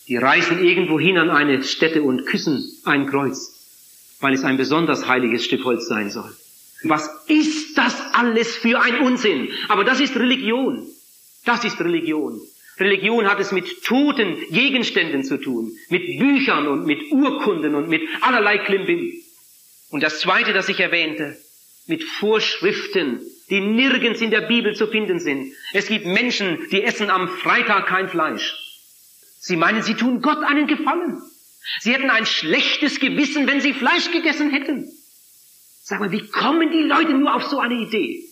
[0.09, 3.53] die reisen irgendwo hin an eine Stätte und küssen ein Kreuz,
[4.21, 6.35] weil es ein besonders heiliges Stück Holz sein soll.
[6.83, 9.51] Was ist das alles für ein Unsinn?
[9.69, 10.87] Aber das ist Religion.
[11.45, 12.41] Das ist Religion.
[12.79, 18.03] Religion hat es mit toten Gegenständen zu tun, mit Büchern und mit Urkunden und mit
[18.23, 19.13] allerlei Klimbim.
[19.91, 21.37] Und das zweite, das ich erwähnte,
[21.87, 25.53] mit Vorschriften, die nirgends in der Bibel zu finden sind.
[25.75, 28.70] Es gibt Menschen, die essen am Freitag kein Fleisch.
[29.43, 31.23] Sie meinen, sie tun Gott einen Gefallen.
[31.81, 34.93] Sie hätten ein schlechtes Gewissen, wenn sie Fleisch gegessen hätten.
[35.83, 38.23] Sag mal, wie kommen die Leute nur auf so eine Idee?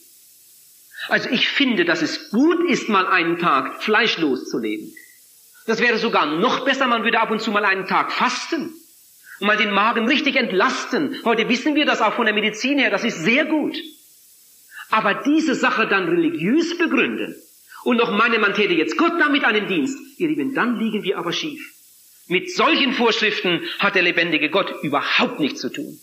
[1.09, 4.93] Also ich finde, dass es gut ist, mal einen Tag fleischlos zu leben.
[5.67, 8.75] Das wäre sogar noch besser, man würde ab und zu mal einen Tag fasten
[9.41, 11.17] und mal den Magen richtig entlasten.
[11.25, 13.79] Heute wissen wir das auch von der Medizin her, das ist sehr gut.
[14.91, 17.35] Aber diese Sache dann religiös begründen
[17.85, 21.19] und noch meinen, man täte jetzt Gott damit einen Dienst, ihr Lieben, dann liegen wir
[21.19, 21.75] aber schief.
[22.27, 25.99] Mit solchen Vorschriften hat der lebendige Gott überhaupt nichts zu tun.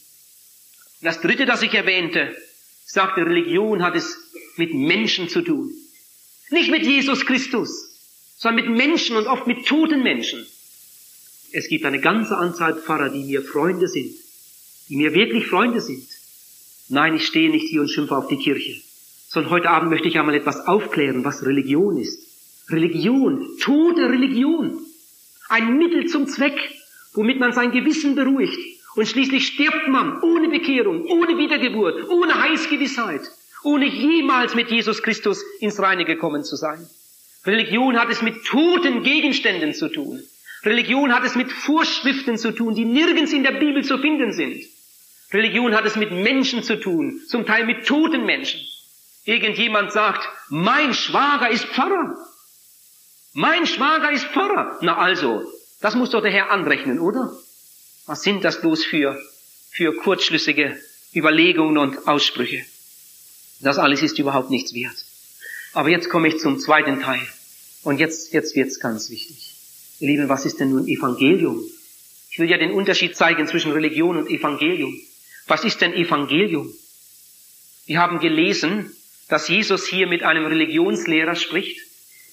[1.02, 2.36] Das dritte, das ich erwähnte,
[2.86, 4.18] sagte, Religion hat es
[4.58, 5.72] mit Menschen zu tun.
[6.50, 7.92] Nicht mit Jesus Christus,
[8.38, 10.46] sondern mit Menschen und oft mit toten Menschen.
[11.52, 14.14] Es gibt eine ganze Anzahl Pfarrer, die mir Freunde sind,
[14.90, 16.08] die mir wirklich Freunde sind.
[16.90, 18.82] Nein, ich stehe nicht hier und schimpfe auf die Kirche,
[19.36, 22.22] sondern heute Abend möchte ich einmal etwas aufklären, was Religion ist.
[22.70, 24.80] Religion, tote Religion.
[25.50, 26.58] Ein Mittel zum Zweck,
[27.14, 28.58] womit man sein Gewissen beruhigt.
[28.96, 33.24] Und schließlich stirbt man ohne Bekehrung, ohne Wiedergeburt, ohne Heilsgewissheit,
[33.64, 36.88] ohne jemals mit Jesus Christus ins Reine gekommen zu sein.
[37.46, 40.24] Religion hat es mit toten Gegenständen zu tun.
[40.64, 44.64] Religion hat es mit Vorschriften zu tun, die nirgends in der Bibel zu finden sind.
[45.34, 48.62] Religion hat es mit Menschen zu tun, zum Teil mit toten Menschen.
[49.26, 52.16] Irgendjemand sagt, mein Schwager ist Pfarrer.
[53.34, 54.78] Mein Schwager ist Pfarrer.
[54.82, 55.44] Na also,
[55.82, 57.36] das muss doch der Herr anrechnen, oder?
[58.06, 59.20] Was sind das bloß für,
[59.72, 60.80] für kurzschlüssige
[61.14, 62.64] Überlegungen und Aussprüche?
[63.62, 64.96] Das alles ist überhaupt nichts wert.
[65.74, 67.28] Aber jetzt komme ich zum zweiten Teil.
[67.84, 69.56] Und jetzt, jetzt wird's ganz wichtig.
[70.00, 71.64] Ihr Lieben, was ist denn nun Evangelium?
[72.30, 75.00] Ich will ja den Unterschied zeigen zwischen Religion und Evangelium.
[75.48, 76.72] Was ist denn Evangelium?
[77.86, 78.92] Wir haben gelesen,
[79.28, 81.80] dass Jesus hier mit einem Religionslehrer spricht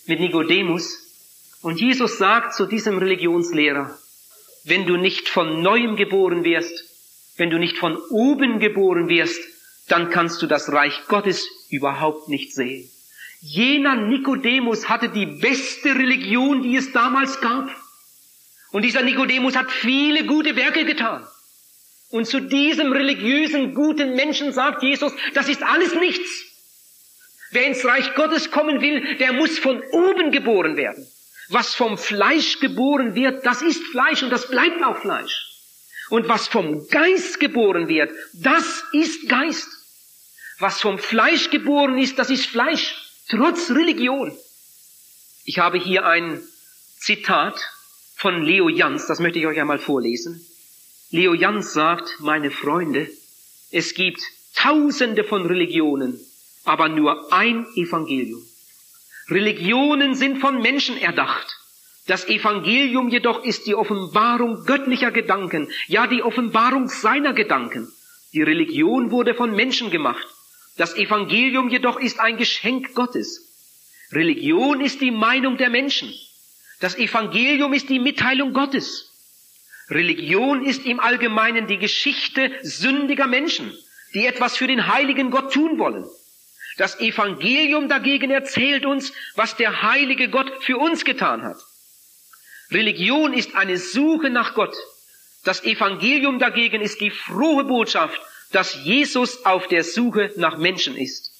[0.06, 0.98] mit Nikodemus.
[1.62, 3.96] Und Jesus sagt zu diesem Religionslehrer,
[4.64, 6.84] wenn du nicht von neuem geboren wirst,
[7.36, 9.40] wenn du nicht von oben geboren wirst,
[9.88, 12.88] dann kannst du das Reich Gottes überhaupt nicht sehen.
[13.40, 17.70] Jener Nikodemus hatte die beste Religion, die es damals gab.
[18.70, 21.26] Und dieser Nikodemus hat viele gute Werke getan.
[22.10, 26.51] Und zu diesem religiösen, guten Menschen sagt Jesus, das ist alles nichts.
[27.52, 31.06] Wer ins Reich Gottes kommen will, der muss von oben geboren werden.
[31.48, 35.48] Was vom Fleisch geboren wird, das ist Fleisch und das bleibt auch Fleisch.
[36.08, 39.68] Und was vom Geist geboren wird, das ist Geist.
[40.60, 42.96] Was vom Fleisch geboren ist, das ist Fleisch,
[43.28, 44.34] trotz Religion.
[45.44, 46.40] Ich habe hier ein
[46.98, 47.60] Zitat
[48.16, 50.46] von Leo Jans, das möchte ich euch einmal vorlesen.
[51.10, 53.10] Leo Jans sagt, meine Freunde,
[53.70, 54.22] es gibt
[54.54, 56.18] tausende von Religionen,
[56.64, 58.42] aber nur ein Evangelium.
[59.28, 61.58] Religionen sind von Menschen erdacht.
[62.06, 67.88] Das Evangelium jedoch ist die Offenbarung göttlicher Gedanken, ja die Offenbarung seiner Gedanken.
[68.32, 70.26] Die Religion wurde von Menschen gemacht.
[70.76, 73.48] Das Evangelium jedoch ist ein Geschenk Gottes.
[74.10, 76.12] Religion ist die Meinung der Menschen.
[76.80, 79.12] Das Evangelium ist die Mitteilung Gottes.
[79.88, 83.72] Religion ist im Allgemeinen die Geschichte sündiger Menschen,
[84.14, 86.04] die etwas für den heiligen Gott tun wollen.
[86.82, 91.58] Das Evangelium dagegen erzählt uns, was der heilige Gott für uns getan hat.
[92.72, 94.74] Religion ist eine Suche nach Gott.
[95.44, 101.30] Das Evangelium dagegen ist die frohe Botschaft, dass Jesus auf der Suche nach Menschen ist.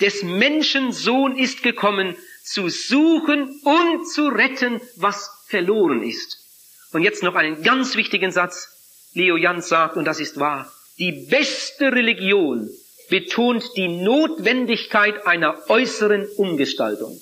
[0.00, 6.38] Des Menschen Sohn ist gekommen, zu suchen und zu retten, was verloren ist.
[6.94, 9.10] Und jetzt noch einen ganz wichtigen Satz.
[9.12, 12.70] Leo Jans sagt, und das ist wahr, die beste Religion
[13.08, 17.20] betont die Notwendigkeit einer äußeren Umgestaltung.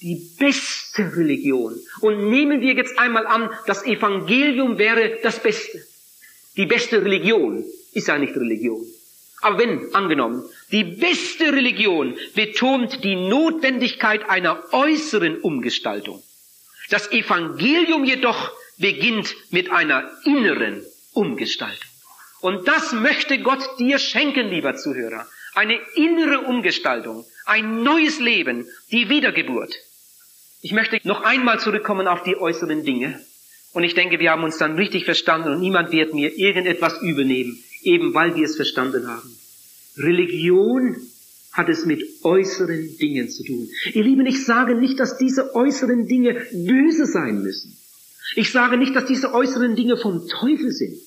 [0.00, 1.74] Die beste Religion.
[2.00, 5.82] Und nehmen wir jetzt einmal an, das Evangelium wäre das Beste.
[6.56, 8.84] Die beste Religion ist ja nicht Religion.
[9.40, 16.22] Aber wenn, angenommen, die beste Religion betont die Notwendigkeit einer äußeren Umgestaltung.
[16.90, 20.82] Das Evangelium jedoch beginnt mit einer inneren
[21.12, 21.93] Umgestaltung.
[22.44, 25.26] Und das möchte Gott dir schenken, lieber Zuhörer.
[25.54, 29.74] Eine innere Umgestaltung, ein neues Leben, die Wiedergeburt.
[30.60, 33.18] Ich möchte noch einmal zurückkommen auf die äußeren Dinge.
[33.72, 37.64] Und ich denke, wir haben uns dann richtig verstanden und niemand wird mir irgendetwas übernehmen,
[37.82, 39.38] eben weil wir es verstanden haben.
[39.96, 40.96] Religion
[41.50, 43.70] hat es mit äußeren Dingen zu tun.
[43.94, 47.74] Ihr Lieben, ich sage nicht, dass diese äußeren Dinge böse sein müssen.
[48.36, 50.98] Ich sage nicht, dass diese äußeren Dinge vom Teufel sind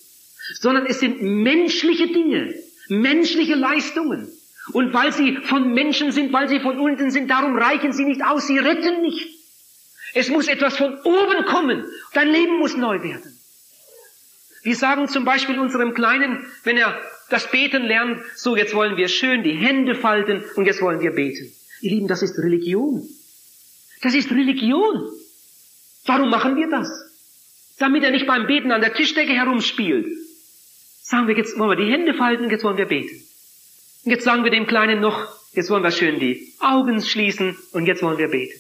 [0.55, 2.53] sondern es sind menschliche Dinge,
[2.89, 4.27] menschliche Leistungen.
[4.73, 8.23] Und weil sie von Menschen sind, weil sie von unten sind, darum reichen sie nicht
[8.23, 9.27] aus, sie retten nicht.
[10.13, 11.85] Es muss etwas von oben kommen.
[12.13, 13.37] Dein Leben muss neu werden.
[14.63, 19.07] Wir sagen zum Beispiel unserem Kleinen, wenn er das Beten lernt, so jetzt wollen wir
[19.07, 21.51] schön die Hände falten und jetzt wollen wir beten.
[21.81, 23.07] Ihr Lieben, das ist Religion.
[24.01, 25.09] Das ist Religion.
[26.05, 26.89] Warum machen wir das?
[27.77, 30.07] Damit er nicht beim Beten an der Tischdecke herumspielt.
[31.07, 33.23] Sagen wir, jetzt wollen wir die Hände falten, jetzt wollen wir beten.
[34.03, 37.85] Und jetzt sagen wir dem Kleinen noch, jetzt wollen wir schön die Augen schließen und
[37.85, 38.59] jetzt wollen wir beten.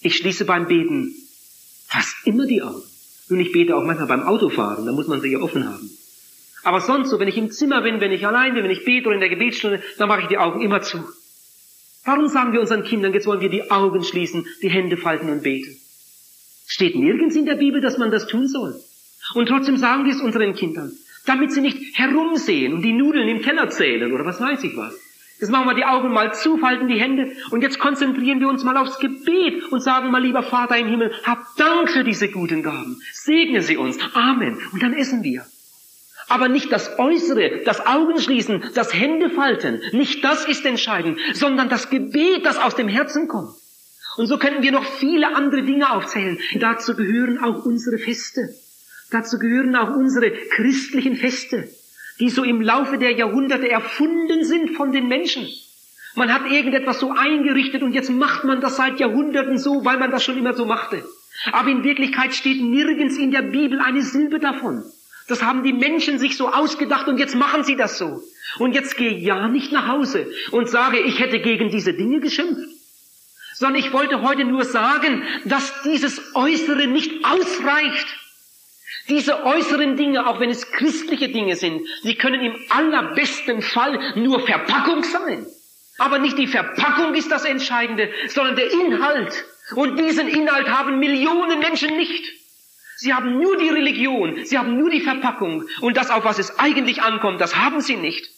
[0.00, 1.12] Ich schließe beim Beten
[1.88, 2.84] fast immer die Augen.
[3.30, 5.90] Und ich bete auch manchmal beim Autofahren, da muss man sie ja offen haben.
[6.62, 9.08] Aber sonst so, wenn ich im Zimmer bin, wenn ich allein bin, wenn ich bete
[9.08, 10.98] oder in der Gebetsstunde, dann mache ich die Augen immer zu.
[12.04, 15.42] Warum sagen wir unseren Kindern, jetzt wollen wir die Augen schließen, die Hände falten und
[15.42, 15.76] beten?
[16.68, 18.80] Steht nirgends in der Bibel, dass man das tun soll.
[19.34, 20.92] Und trotzdem sagen wir es unseren Kindern,
[21.26, 24.94] damit sie nicht herumsehen und die Nudeln im Keller zählen oder was weiß ich was.
[25.40, 28.62] Jetzt machen wir die Augen mal zu, falten die Hände und jetzt konzentrieren wir uns
[28.62, 32.62] mal aufs Gebet und sagen mal, lieber Vater im Himmel, hab Dank für diese guten
[32.62, 33.00] Gaben.
[33.12, 33.98] Segne sie uns.
[34.12, 34.58] Amen.
[34.72, 35.46] Und dann essen wir.
[36.28, 42.44] Aber nicht das Äußere, das Augenschließen, das Händefalten, nicht das ist entscheidend, sondern das Gebet,
[42.44, 43.54] das aus dem Herzen kommt.
[44.16, 46.38] Und so könnten wir noch viele andere Dinge aufzählen.
[46.56, 48.54] Dazu gehören auch unsere Feste.
[49.10, 51.68] Dazu gehören auch unsere christlichen Feste,
[52.20, 55.48] die so im Laufe der Jahrhunderte erfunden sind von den Menschen.
[56.14, 60.10] Man hat irgendetwas so eingerichtet und jetzt macht man das seit Jahrhunderten so, weil man
[60.10, 61.04] das schon immer so machte.
[61.52, 64.82] Aber in Wirklichkeit steht nirgends in der Bibel eine Silbe davon.
[65.28, 68.22] Das haben die Menschen sich so ausgedacht und jetzt machen sie das so.
[68.58, 72.68] Und jetzt gehe ja nicht nach Hause und sage, ich hätte gegen diese Dinge geschimpft.
[73.54, 78.06] Sondern ich wollte heute nur sagen, dass dieses Äußere nicht ausreicht.
[79.10, 84.46] Diese äußeren Dinge, auch wenn es christliche Dinge sind, sie können im allerbesten Fall nur
[84.46, 85.46] Verpackung sein.
[85.98, 89.44] Aber nicht die Verpackung ist das Entscheidende, sondern der Inhalt.
[89.74, 92.24] Und diesen Inhalt haben Millionen Menschen nicht.
[92.96, 96.58] Sie haben nur die Religion, sie haben nur die Verpackung und das, auf was es
[96.58, 98.30] eigentlich ankommt, das haben sie nicht.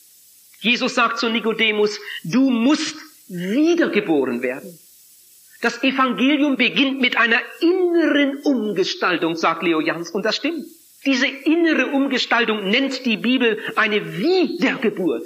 [0.61, 2.97] Jesus sagt zu Nikodemus, du musst
[3.29, 4.79] wiedergeboren werden.
[5.63, 10.67] Das Evangelium beginnt mit einer inneren Umgestaltung, sagt Leo Jans, und das stimmt.
[11.07, 15.25] Diese innere Umgestaltung nennt die Bibel eine Wiedergeburt.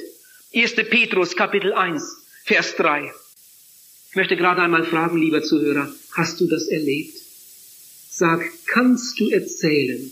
[0.55, 0.75] 1.
[0.91, 3.11] Petrus Kapitel 1, Vers 3.
[4.11, 7.17] Ich möchte gerade einmal fragen, lieber Zuhörer, hast du das erlebt?
[8.11, 10.11] Sag, kannst du erzählen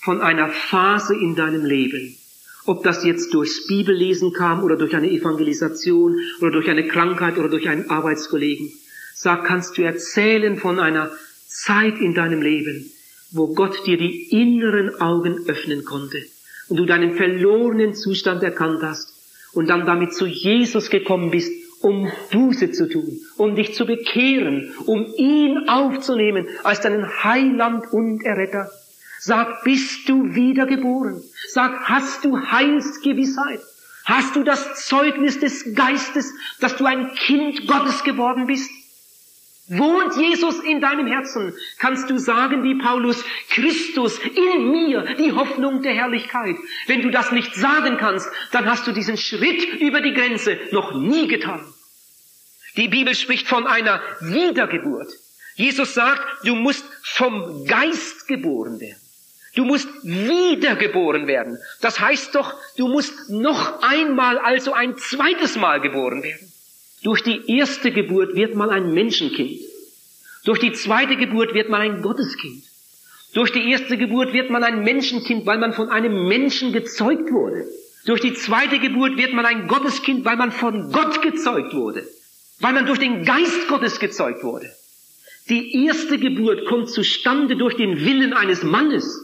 [0.00, 2.18] von einer Phase in deinem Leben,
[2.66, 7.48] ob das jetzt durchs Bibellesen kam oder durch eine Evangelisation oder durch eine Krankheit oder
[7.48, 8.72] durch einen Arbeitskollegen.
[9.20, 11.10] Sag, kannst du erzählen von einer
[11.48, 12.88] Zeit in deinem Leben,
[13.32, 16.22] wo Gott dir die inneren Augen öffnen konnte
[16.68, 19.12] und du deinen verlorenen Zustand erkannt hast
[19.54, 21.50] und dann damit zu Jesus gekommen bist
[21.80, 28.24] um Buße zu tun, um dich zu bekehren, um ihn aufzunehmen als deinen Heiland und
[28.24, 28.70] Erretter.
[29.20, 31.22] Sag, bist du wiedergeboren?
[31.48, 33.60] Sag, hast du Heilsgewissheit?
[34.04, 38.70] Hast du das Zeugnis des Geistes, dass du ein Kind Gottes geworden bist?
[39.68, 41.54] Wohnt Jesus in deinem Herzen?
[41.78, 46.56] Kannst du sagen wie Paulus, Christus in mir, die Hoffnung der Herrlichkeit.
[46.86, 50.94] Wenn du das nicht sagen kannst, dann hast du diesen Schritt über die Grenze noch
[50.94, 51.62] nie getan.
[52.76, 55.12] Die Bibel spricht von einer Wiedergeburt.
[55.56, 59.00] Jesus sagt, du musst vom Geist geboren werden.
[59.54, 61.58] Du musst wiedergeboren werden.
[61.80, 66.52] Das heißt doch, du musst noch einmal, also ein zweites Mal geboren werden.
[67.02, 69.60] Durch die erste Geburt wird man ein Menschenkind.
[70.44, 72.64] Durch die zweite Geburt wird man ein Gotteskind.
[73.34, 77.66] Durch die erste Geburt wird man ein Menschenkind, weil man von einem Menschen gezeugt wurde.
[78.06, 82.08] Durch die zweite Geburt wird man ein Gotteskind, weil man von Gott gezeugt wurde.
[82.60, 84.70] Weil man durch den Geist Gottes gezeugt wurde.
[85.48, 89.20] Die erste Geburt kommt zustande durch den Willen eines Mannes.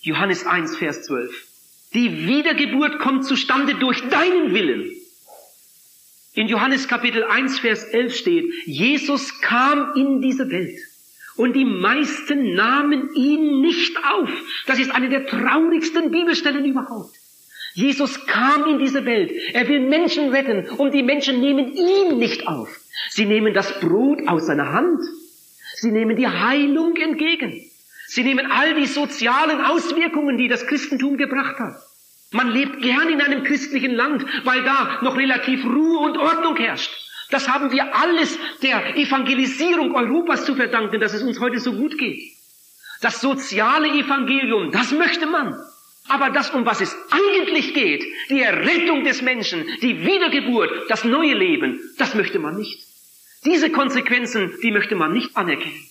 [0.00, 1.46] Johannes 1, Vers 12.
[1.94, 4.95] Die Wiedergeburt kommt zustande durch deinen Willen.
[6.36, 10.78] In Johannes Kapitel 1, Vers 11 steht, Jesus kam in diese Welt
[11.36, 14.28] und die meisten nahmen ihn nicht auf.
[14.66, 17.16] Das ist eine der traurigsten Bibelstellen überhaupt.
[17.72, 19.32] Jesus kam in diese Welt.
[19.54, 22.68] Er will Menschen retten und die Menschen nehmen ihn nicht auf.
[23.08, 25.00] Sie nehmen das Brot aus seiner Hand.
[25.76, 27.62] Sie nehmen die Heilung entgegen.
[28.08, 31.76] Sie nehmen all die sozialen Auswirkungen, die das Christentum gebracht hat.
[32.32, 36.90] Man lebt gern in einem christlichen Land, weil da noch relativ Ruhe und Ordnung herrscht.
[37.30, 41.98] Das haben wir alles der Evangelisierung Europas zu verdanken, dass es uns heute so gut
[41.98, 42.32] geht.
[43.00, 45.56] Das soziale Evangelium, das möchte man.
[46.08, 51.34] Aber das, um was es eigentlich geht, die Errettung des Menschen, die Wiedergeburt, das neue
[51.34, 52.80] Leben, das möchte man nicht.
[53.44, 55.84] Diese Konsequenzen, die möchte man nicht anerkennen.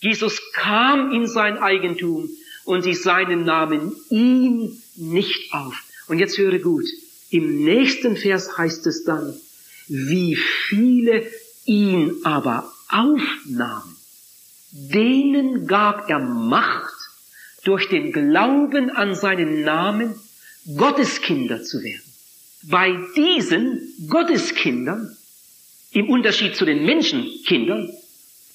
[0.00, 2.28] Jesus kam in sein Eigentum
[2.68, 5.74] und sie seinen Namen ihn nicht auf.
[6.06, 6.84] Und jetzt höre gut.
[7.30, 9.34] Im nächsten Vers heißt es dann,
[9.86, 11.26] wie viele
[11.64, 13.96] ihn aber aufnahmen,
[14.70, 16.92] denen gab er Macht,
[17.64, 20.14] durch den Glauben an seinen Namen
[20.76, 22.12] Gotteskinder zu werden.
[22.64, 25.16] Bei diesen Gotteskindern,
[25.92, 27.90] im Unterschied zu den Menschenkindern,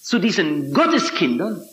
[0.01, 1.63] zu diesen Gotteskindern,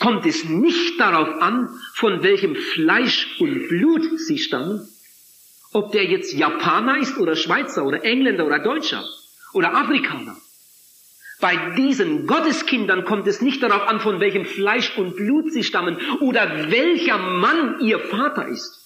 [0.00, 4.86] kommt es nicht darauf an, von welchem Fleisch und Blut sie stammen,
[5.72, 9.04] ob der jetzt Japaner ist oder Schweizer oder Engländer oder Deutscher
[9.52, 10.36] oder Afrikaner.
[11.40, 15.98] Bei diesen Gotteskindern kommt es nicht darauf an, von welchem Fleisch und Blut sie stammen
[16.20, 18.82] oder welcher Mann ihr Vater ist.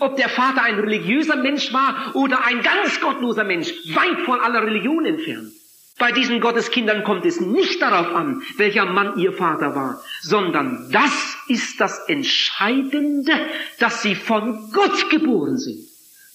[0.00, 4.62] Ob der Vater ein religiöser Mensch war oder ein ganz gottloser Mensch, weit von aller
[4.62, 5.52] Religion entfernt.
[5.98, 11.36] Bei diesen Gotteskindern kommt es nicht darauf an, welcher Mann ihr Vater war, sondern das
[11.48, 13.32] ist das Entscheidende,
[13.78, 15.86] dass sie von Gott geboren sind.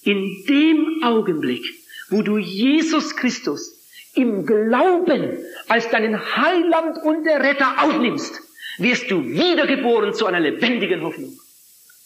[0.03, 1.65] In dem Augenblick,
[2.09, 3.73] wo du Jesus Christus
[4.13, 5.37] im Glauben
[5.67, 8.41] als deinen Heiland und der Retter aufnimmst,
[8.77, 11.37] wirst du wiedergeboren zu einer lebendigen Hoffnung.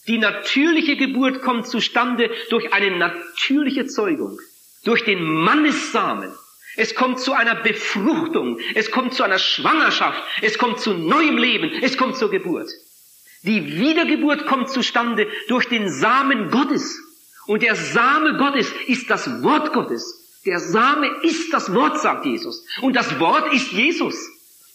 [0.08, 4.40] Die natürliche Geburt kommt zustande durch eine natürliche Zeugung,
[4.84, 6.32] durch den Mannessamen.
[6.78, 11.72] Es kommt zu einer Befruchtung, es kommt zu einer Schwangerschaft, es kommt zu neuem Leben,
[11.82, 12.70] es kommt zur Geburt.
[13.44, 17.00] Die Wiedergeburt kommt zustande durch den Samen Gottes.
[17.48, 20.40] Und der Same Gottes ist das Wort Gottes.
[20.46, 22.66] Der Same ist das Wort, sagt Jesus.
[22.82, 24.16] Und das Wort ist Jesus.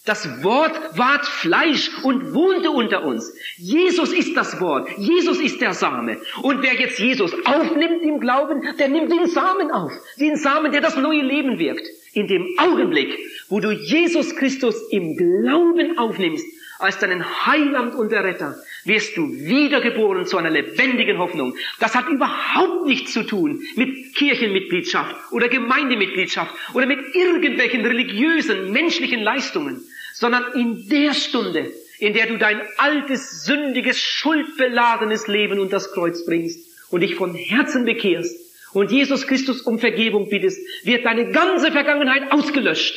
[0.06, 3.34] Das Wort ward Fleisch und wohnte unter uns.
[3.56, 4.88] Jesus ist das Wort.
[4.98, 6.18] Jesus ist der Same.
[6.42, 9.92] Und wer jetzt Jesus aufnimmt im Glauben, der nimmt den Samen auf.
[10.20, 11.84] Den Samen, der das neue Leben wirkt.
[12.12, 16.46] In dem Augenblick, wo du Jesus Christus im Glauben aufnimmst,
[16.78, 18.54] als deinen Heiland und der Retter,
[18.84, 21.56] wirst du wiedergeboren zu einer lebendigen Hoffnung.
[21.80, 29.22] Das hat überhaupt nichts zu tun mit Kirchenmitgliedschaft oder Gemeindemitgliedschaft oder mit irgendwelchen religiösen, menschlichen
[29.22, 29.82] Leistungen,
[30.18, 36.24] sondern in der Stunde, in der du dein altes, sündiges, schuldbeladenes Leben unter das Kreuz
[36.24, 36.58] bringst
[36.90, 38.34] und dich von Herzen bekehrst
[38.72, 42.94] und Jesus Christus um Vergebung bittest, wird deine ganze Vergangenheit ausgelöscht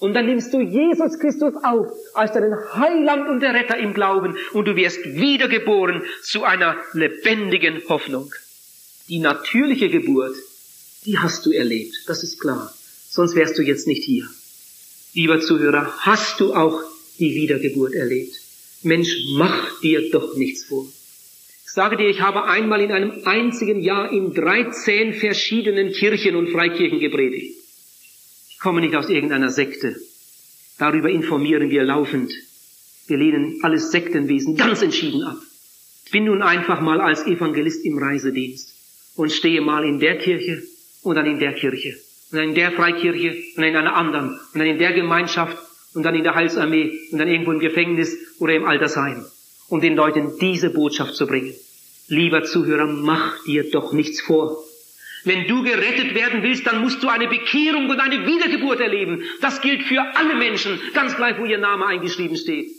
[0.00, 4.36] und dann nimmst du Jesus Christus auf als deinen Heiland und der Retter im Glauben
[4.52, 8.32] und du wirst wiedergeboren zu einer lebendigen Hoffnung.
[9.08, 10.34] Die natürliche Geburt,
[11.04, 12.74] die hast du erlebt, das ist klar.
[13.08, 14.28] Sonst wärst du jetzt nicht hier.
[15.14, 16.80] Lieber Zuhörer, hast du auch
[17.18, 18.34] die Wiedergeburt erlebt?
[18.82, 20.86] Mensch, mach dir doch nichts vor.
[21.64, 26.50] Ich sage dir, ich habe einmal in einem einzigen Jahr in 13 verschiedenen Kirchen und
[26.50, 27.60] Freikirchen gepredigt
[28.60, 29.96] komme nicht aus irgendeiner Sekte.
[30.78, 32.32] Darüber informieren wir laufend.
[33.06, 35.38] Wir lehnen alles Sektenwesen ganz entschieden ab.
[36.12, 38.72] Bin nun einfach mal als Evangelist im Reisedienst
[39.16, 40.62] und stehe mal in der Kirche
[41.02, 41.96] und dann in der Kirche
[42.30, 45.56] und dann in der Freikirche und dann in einer anderen und dann in der Gemeinschaft
[45.94, 49.24] und dann in der Heilsarmee und dann irgendwo im Gefängnis oder im Altersheim,
[49.68, 51.54] um den Leuten diese Botschaft zu bringen.
[52.08, 54.58] Lieber Zuhörer, mach dir doch nichts vor.
[55.24, 59.22] Wenn du gerettet werden willst, dann musst du eine Bekehrung und eine Wiedergeburt erleben.
[59.40, 62.70] Das gilt für alle Menschen, ganz gleich, wo ihr Name eingeschrieben steht.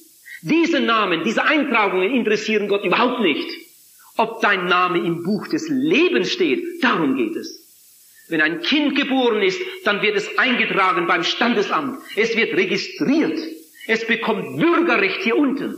[0.42, 3.48] Diese Namen, diese Eintragungen interessieren Gott überhaupt nicht.
[4.18, 7.62] Ob dein Name im Buch des Lebens steht, darum geht es.
[8.32, 12.00] Wenn ein Kind geboren ist, dann wird es eingetragen beim Standesamt.
[12.16, 13.38] Es wird registriert.
[13.88, 15.76] Es bekommt Bürgerrecht hier unten.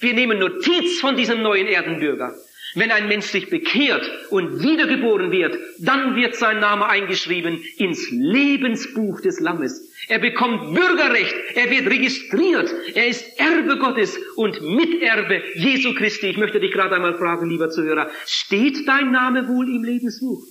[0.00, 2.34] Wir nehmen Notiz von diesem neuen Erdenbürger.
[2.74, 9.22] Wenn ein Mensch sich bekehrt und wiedergeboren wird, dann wird sein Name eingeschrieben ins Lebensbuch
[9.22, 9.88] des Lammes.
[10.08, 16.28] Er bekommt Bürgerrecht, er wird registriert, er ist Erbe Gottes und Miterbe Jesu Christi.
[16.28, 20.42] Ich möchte dich gerade einmal fragen, lieber Zuhörer, steht dein Name wohl im Lebensbuch?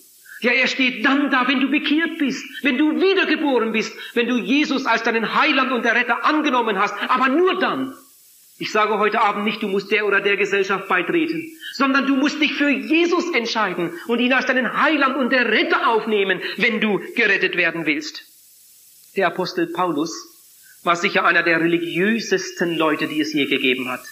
[0.41, 4.37] Ja, er steht dann da, wenn du bekehrt bist, wenn du wiedergeboren bist, wenn du
[4.37, 7.95] Jesus als deinen Heiland und der Retter angenommen hast, aber nur dann.
[8.57, 12.41] Ich sage heute Abend nicht, du musst der oder der Gesellschaft beitreten, sondern du musst
[12.41, 16.99] dich für Jesus entscheiden und ihn als deinen Heiland und der Retter aufnehmen, wenn du
[17.15, 18.23] gerettet werden willst.
[19.15, 20.11] Der Apostel Paulus
[20.83, 24.03] war sicher einer der religiösesten Leute, die es je gegeben hat.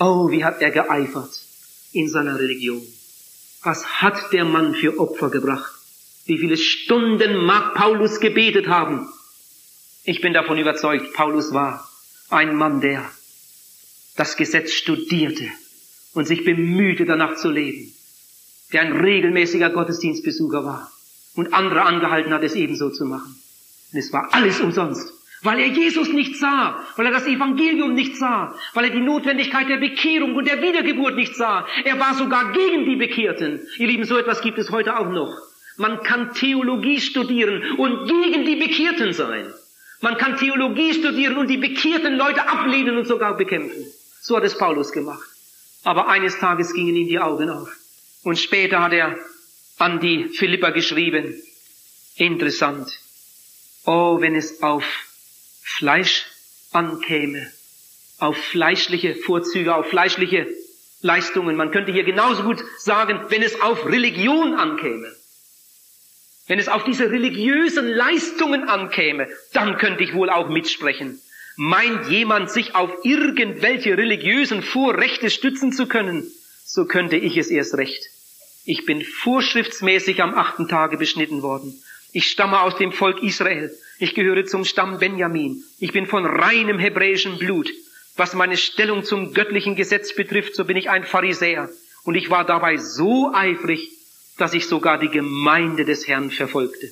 [0.00, 1.40] Oh, wie hat er geeifert
[1.92, 2.82] in seiner Religion.
[3.68, 5.74] Was hat der Mann für Opfer gebracht?
[6.24, 9.10] Wie viele Stunden mag Paulus gebetet haben?
[10.04, 11.86] Ich bin davon überzeugt, Paulus war
[12.30, 13.04] ein Mann, der
[14.16, 15.50] das Gesetz studierte
[16.14, 17.92] und sich bemühte, danach zu leben,
[18.72, 20.90] der ein regelmäßiger Gottesdienstbesucher war
[21.34, 23.38] und andere angehalten hat, es ebenso zu machen.
[23.92, 25.12] Und es war alles umsonst.
[25.42, 29.68] Weil er Jesus nicht sah, weil er das Evangelium nicht sah, weil er die Notwendigkeit
[29.68, 31.66] der Bekehrung und der Wiedergeburt nicht sah.
[31.84, 33.60] Er war sogar gegen die Bekehrten.
[33.78, 35.36] Ihr Lieben, so etwas gibt es heute auch noch.
[35.76, 39.52] Man kann Theologie studieren und gegen die Bekehrten sein.
[40.00, 43.84] Man kann Theologie studieren und die bekehrten Leute ablehnen und sogar bekämpfen.
[44.20, 45.28] So hat es Paulus gemacht.
[45.84, 47.70] Aber eines Tages gingen ihm die Augen auf.
[48.24, 49.16] Und später hat er
[49.78, 51.40] an die Philippa geschrieben.
[52.16, 52.88] Interessant.
[53.86, 55.07] Oh, wenn es auf
[55.76, 56.26] Fleisch
[56.72, 57.52] ankäme,
[58.18, 60.48] auf fleischliche Vorzüge, auf fleischliche
[61.02, 61.56] Leistungen.
[61.56, 65.14] Man könnte hier genauso gut sagen, wenn es auf Religion ankäme.
[66.48, 71.20] Wenn es auf diese religiösen Leistungen ankäme, dann könnte ich wohl auch mitsprechen.
[71.56, 76.28] Meint jemand, sich auf irgendwelche religiösen Vorrechte stützen zu können,
[76.64, 78.06] so könnte ich es erst recht.
[78.64, 81.80] Ich bin vorschriftsmäßig am achten Tage beschnitten worden.
[82.12, 83.70] Ich stamme aus dem Volk Israel.
[83.98, 85.64] Ich gehöre zum Stamm Benjamin.
[85.80, 87.68] Ich bin von reinem hebräischen Blut.
[88.16, 91.68] Was meine Stellung zum göttlichen Gesetz betrifft, so bin ich ein Pharisäer.
[92.04, 93.90] Und ich war dabei so eifrig,
[94.36, 96.88] dass ich sogar die Gemeinde des Herrn verfolgte.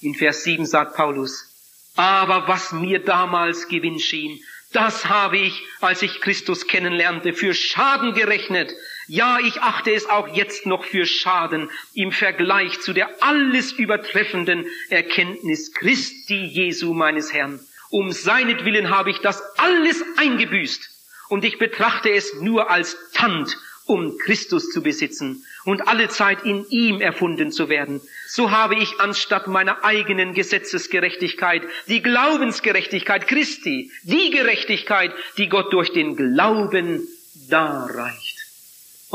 [0.00, 1.50] In Vers 7 sagt Paulus,
[1.96, 4.40] aber was mir damals Gewinn schien,
[4.72, 8.72] das habe ich, als ich Christus kennenlernte, für Schaden gerechnet.
[9.06, 14.66] Ja, ich achte es auch jetzt noch für Schaden im Vergleich zu der alles übertreffenden
[14.88, 17.60] Erkenntnis Christi Jesu meines Herrn.
[17.90, 20.90] Um seinetwillen habe ich das alles eingebüßt
[21.28, 26.66] und ich betrachte es nur als Tand um Christus zu besitzen und alle Zeit in
[26.70, 28.00] ihm erfunden zu werden.
[28.26, 35.92] So habe ich anstatt meiner eigenen Gesetzesgerechtigkeit die Glaubensgerechtigkeit Christi, die Gerechtigkeit, die Gott durch
[35.92, 37.06] den Glauben
[37.48, 38.23] darreicht.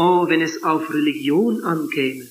[0.01, 2.25] Oh, wenn es auf Religion ankäme,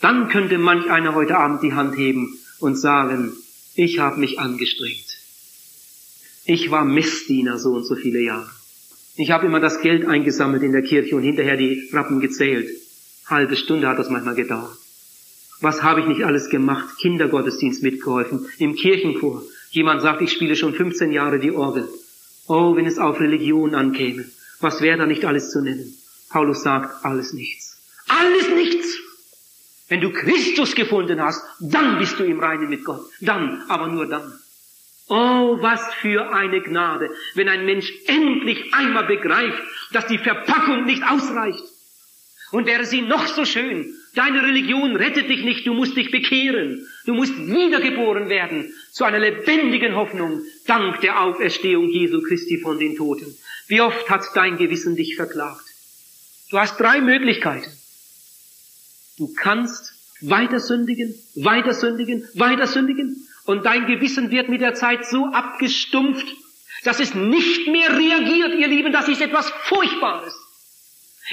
[0.00, 3.34] dann könnte manch einer heute Abend die Hand heben und sagen,
[3.74, 5.18] ich habe mich angestrengt.
[6.46, 8.48] Ich war Messdiener so und so viele Jahre.
[9.16, 12.70] Ich habe immer das Geld eingesammelt in der Kirche und hinterher die Rappen gezählt.
[13.26, 14.78] Halbe Stunde hat das manchmal gedauert.
[15.60, 16.96] Was habe ich nicht alles gemacht?
[16.96, 19.42] Kindergottesdienst mitgeholfen, im Kirchenchor.
[19.70, 21.90] Jemand sagt, ich spiele schon 15 Jahre die Orgel.
[22.46, 24.24] Oh, wenn es auf Religion ankäme,
[24.60, 25.92] was wäre da nicht alles zu nennen?
[26.32, 27.76] Paulus sagt, alles nichts.
[28.08, 28.98] Alles nichts!
[29.88, 33.04] Wenn du Christus gefunden hast, dann bist du im Reinen mit Gott.
[33.20, 34.32] Dann, aber nur dann.
[35.08, 39.62] Oh, was für eine Gnade, wenn ein Mensch endlich einmal begreift,
[39.92, 41.62] dass die Verpackung nicht ausreicht.
[42.52, 46.86] Und wäre sie noch so schön, deine Religion rettet dich nicht, du musst dich bekehren,
[47.04, 52.96] du musst wiedergeboren werden zu einer lebendigen Hoffnung, dank der Auferstehung Jesu Christi von den
[52.96, 53.36] Toten.
[53.68, 55.71] Wie oft hat dein Gewissen dich verklagt?
[56.52, 57.70] Du hast drei Möglichkeiten.
[59.16, 65.06] Du kannst weiter sündigen, weiter sündigen, weiter sündigen und dein Gewissen wird mit der Zeit
[65.06, 66.26] so abgestumpft,
[66.84, 70.34] dass es nicht mehr reagiert, ihr Lieben, das ist etwas Furchtbares.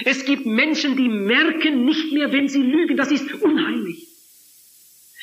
[0.06, 4.06] Es gibt Menschen, die merken nicht mehr, wenn sie lügen, das ist unheimlich.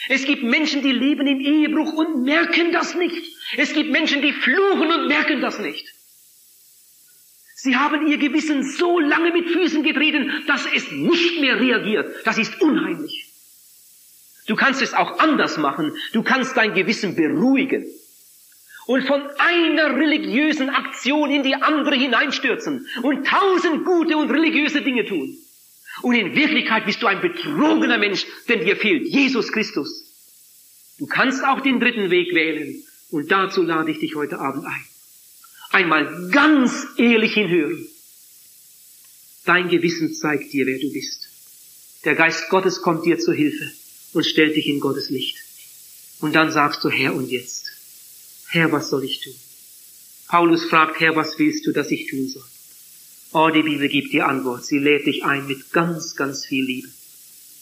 [0.10, 3.36] Es gibt Menschen, die leben im Ehebruch und merken das nicht.
[3.58, 5.88] Es gibt Menschen, die fluchen und merken das nicht.
[7.60, 12.16] Sie haben ihr Gewissen so lange mit Füßen getreten, dass es nicht mehr reagiert.
[12.24, 13.26] Das ist unheimlich.
[14.46, 15.92] Du kannst es auch anders machen.
[16.14, 17.84] Du kannst dein Gewissen beruhigen
[18.86, 25.06] und von einer religiösen Aktion in die andere hineinstürzen und tausend gute und religiöse Dinge
[25.06, 25.36] tun.
[26.04, 30.04] Und in Wirklichkeit bist du ein betrogener Mensch, denn dir fehlt Jesus Christus.
[31.00, 34.86] Du kannst auch den dritten Weg wählen und dazu lade ich dich heute Abend ein.
[35.78, 37.88] Einmal ganz ehrlich hinhören.
[39.46, 41.30] Dein Gewissen zeigt dir, wer du bist.
[42.04, 43.72] Der Geist Gottes kommt dir zur Hilfe
[44.14, 45.38] und stellt dich in Gottes Licht.
[46.20, 47.72] Und dann sagst du, Herr, und jetzt?
[48.48, 49.36] Herr, was soll ich tun?
[50.28, 52.46] Paulus fragt, Herr, was willst du, dass ich tun soll?
[53.34, 54.66] Oh, die Bibel gibt die Antwort.
[54.66, 56.88] Sie lädt dich ein mit ganz, ganz viel Liebe.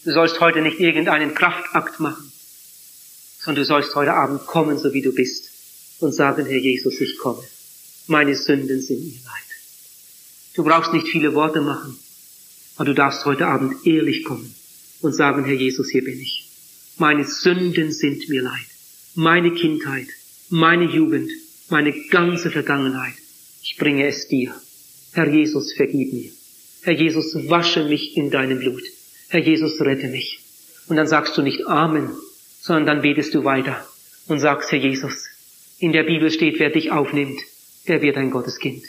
[0.05, 2.31] Du sollst heute nicht irgendeinen Kraftakt machen,
[3.41, 5.49] sondern du sollst heute Abend kommen, so wie du bist,
[5.99, 7.43] und sagen, Herr Jesus, ich komme.
[8.07, 9.45] Meine Sünden sind mir leid.
[10.55, 11.97] Du brauchst nicht viele Worte machen,
[12.75, 14.53] aber du darfst heute Abend ehrlich kommen
[15.01, 16.47] und sagen, Herr Jesus, hier bin ich.
[16.97, 18.67] Meine Sünden sind mir leid.
[19.15, 20.07] Meine Kindheit,
[20.49, 21.31] meine Jugend,
[21.69, 23.15] meine ganze Vergangenheit.
[23.63, 24.53] Ich bringe es dir.
[25.13, 26.31] Herr Jesus, vergib mir.
[26.83, 28.83] Herr Jesus, wasche mich in deinem Blut.
[29.29, 30.39] Herr Jesus, rette mich.
[30.87, 32.11] Und dann sagst du nicht Amen,
[32.61, 33.85] sondern dann betest du weiter
[34.27, 35.25] und sagst, Herr Jesus,
[35.79, 37.39] in der Bibel steht, wer dich aufnimmt,
[37.87, 38.83] der wird ein Gotteskind.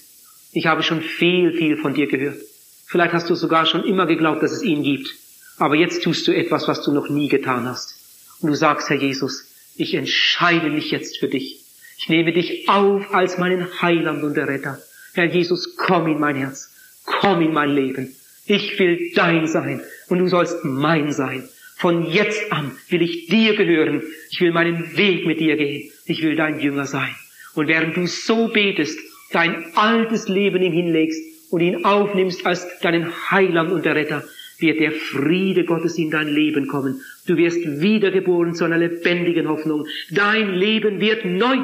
[0.52, 2.40] Ich habe schon viel, viel von dir gehört.
[2.86, 5.14] Vielleicht hast du sogar schon immer geglaubt, dass es ihn gibt.
[5.58, 7.94] Aber jetzt tust du etwas, was du noch nie getan hast.
[8.40, 9.44] Und du sagst, Herr Jesus,
[9.76, 11.60] ich entscheide mich jetzt für dich.
[11.98, 14.78] Ich nehme dich auf als meinen Heiland und Erretter.
[15.14, 16.70] Herr Jesus, komm in mein Herz.
[17.04, 18.14] Komm in mein Leben.
[18.46, 21.48] Ich will dein sein und du sollst mein sein.
[21.76, 24.02] Von jetzt an will ich dir gehören.
[24.30, 25.90] Ich will meinen Weg mit dir gehen.
[26.04, 27.14] Ich will dein Jünger sein.
[27.56, 28.98] Und während du so betest,
[29.32, 34.22] dein altes Leben ihm hinlegst und ihn aufnimmst als deinen Heiland und Erretter,
[34.58, 37.00] wird der Friede Gottes in dein Leben kommen.
[37.26, 39.86] Du wirst wiedergeboren zu einer lebendigen Hoffnung.
[40.10, 41.58] Dein Leben wird neu.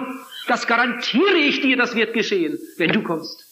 [0.48, 3.46] Das garantiere ich dir, das wird geschehen, wenn du kommst.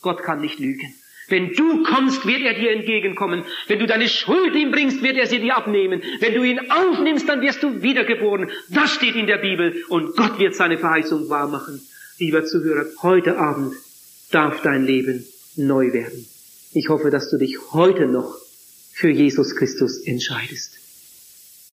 [0.00, 0.94] Gott kann nicht lügen.
[1.30, 3.44] Wenn du kommst, wird er dir entgegenkommen.
[3.68, 6.02] Wenn du deine Schuld ihm bringst, wird er sie dir abnehmen.
[6.18, 8.50] Wenn du ihn aufnimmst, dann wirst du wiedergeboren.
[8.68, 11.80] Das steht in der Bibel und Gott wird seine Verheißung wahrmachen.
[12.18, 13.74] Lieber Zuhörer, heute Abend
[14.32, 15.24] darf dein Leben
[15.56, 16.26] neu werden.
[16.72, 18.36] Ich hoffe, dass du dich heute noch
[18.92, 20.79] für Jesus Christus entscheidest.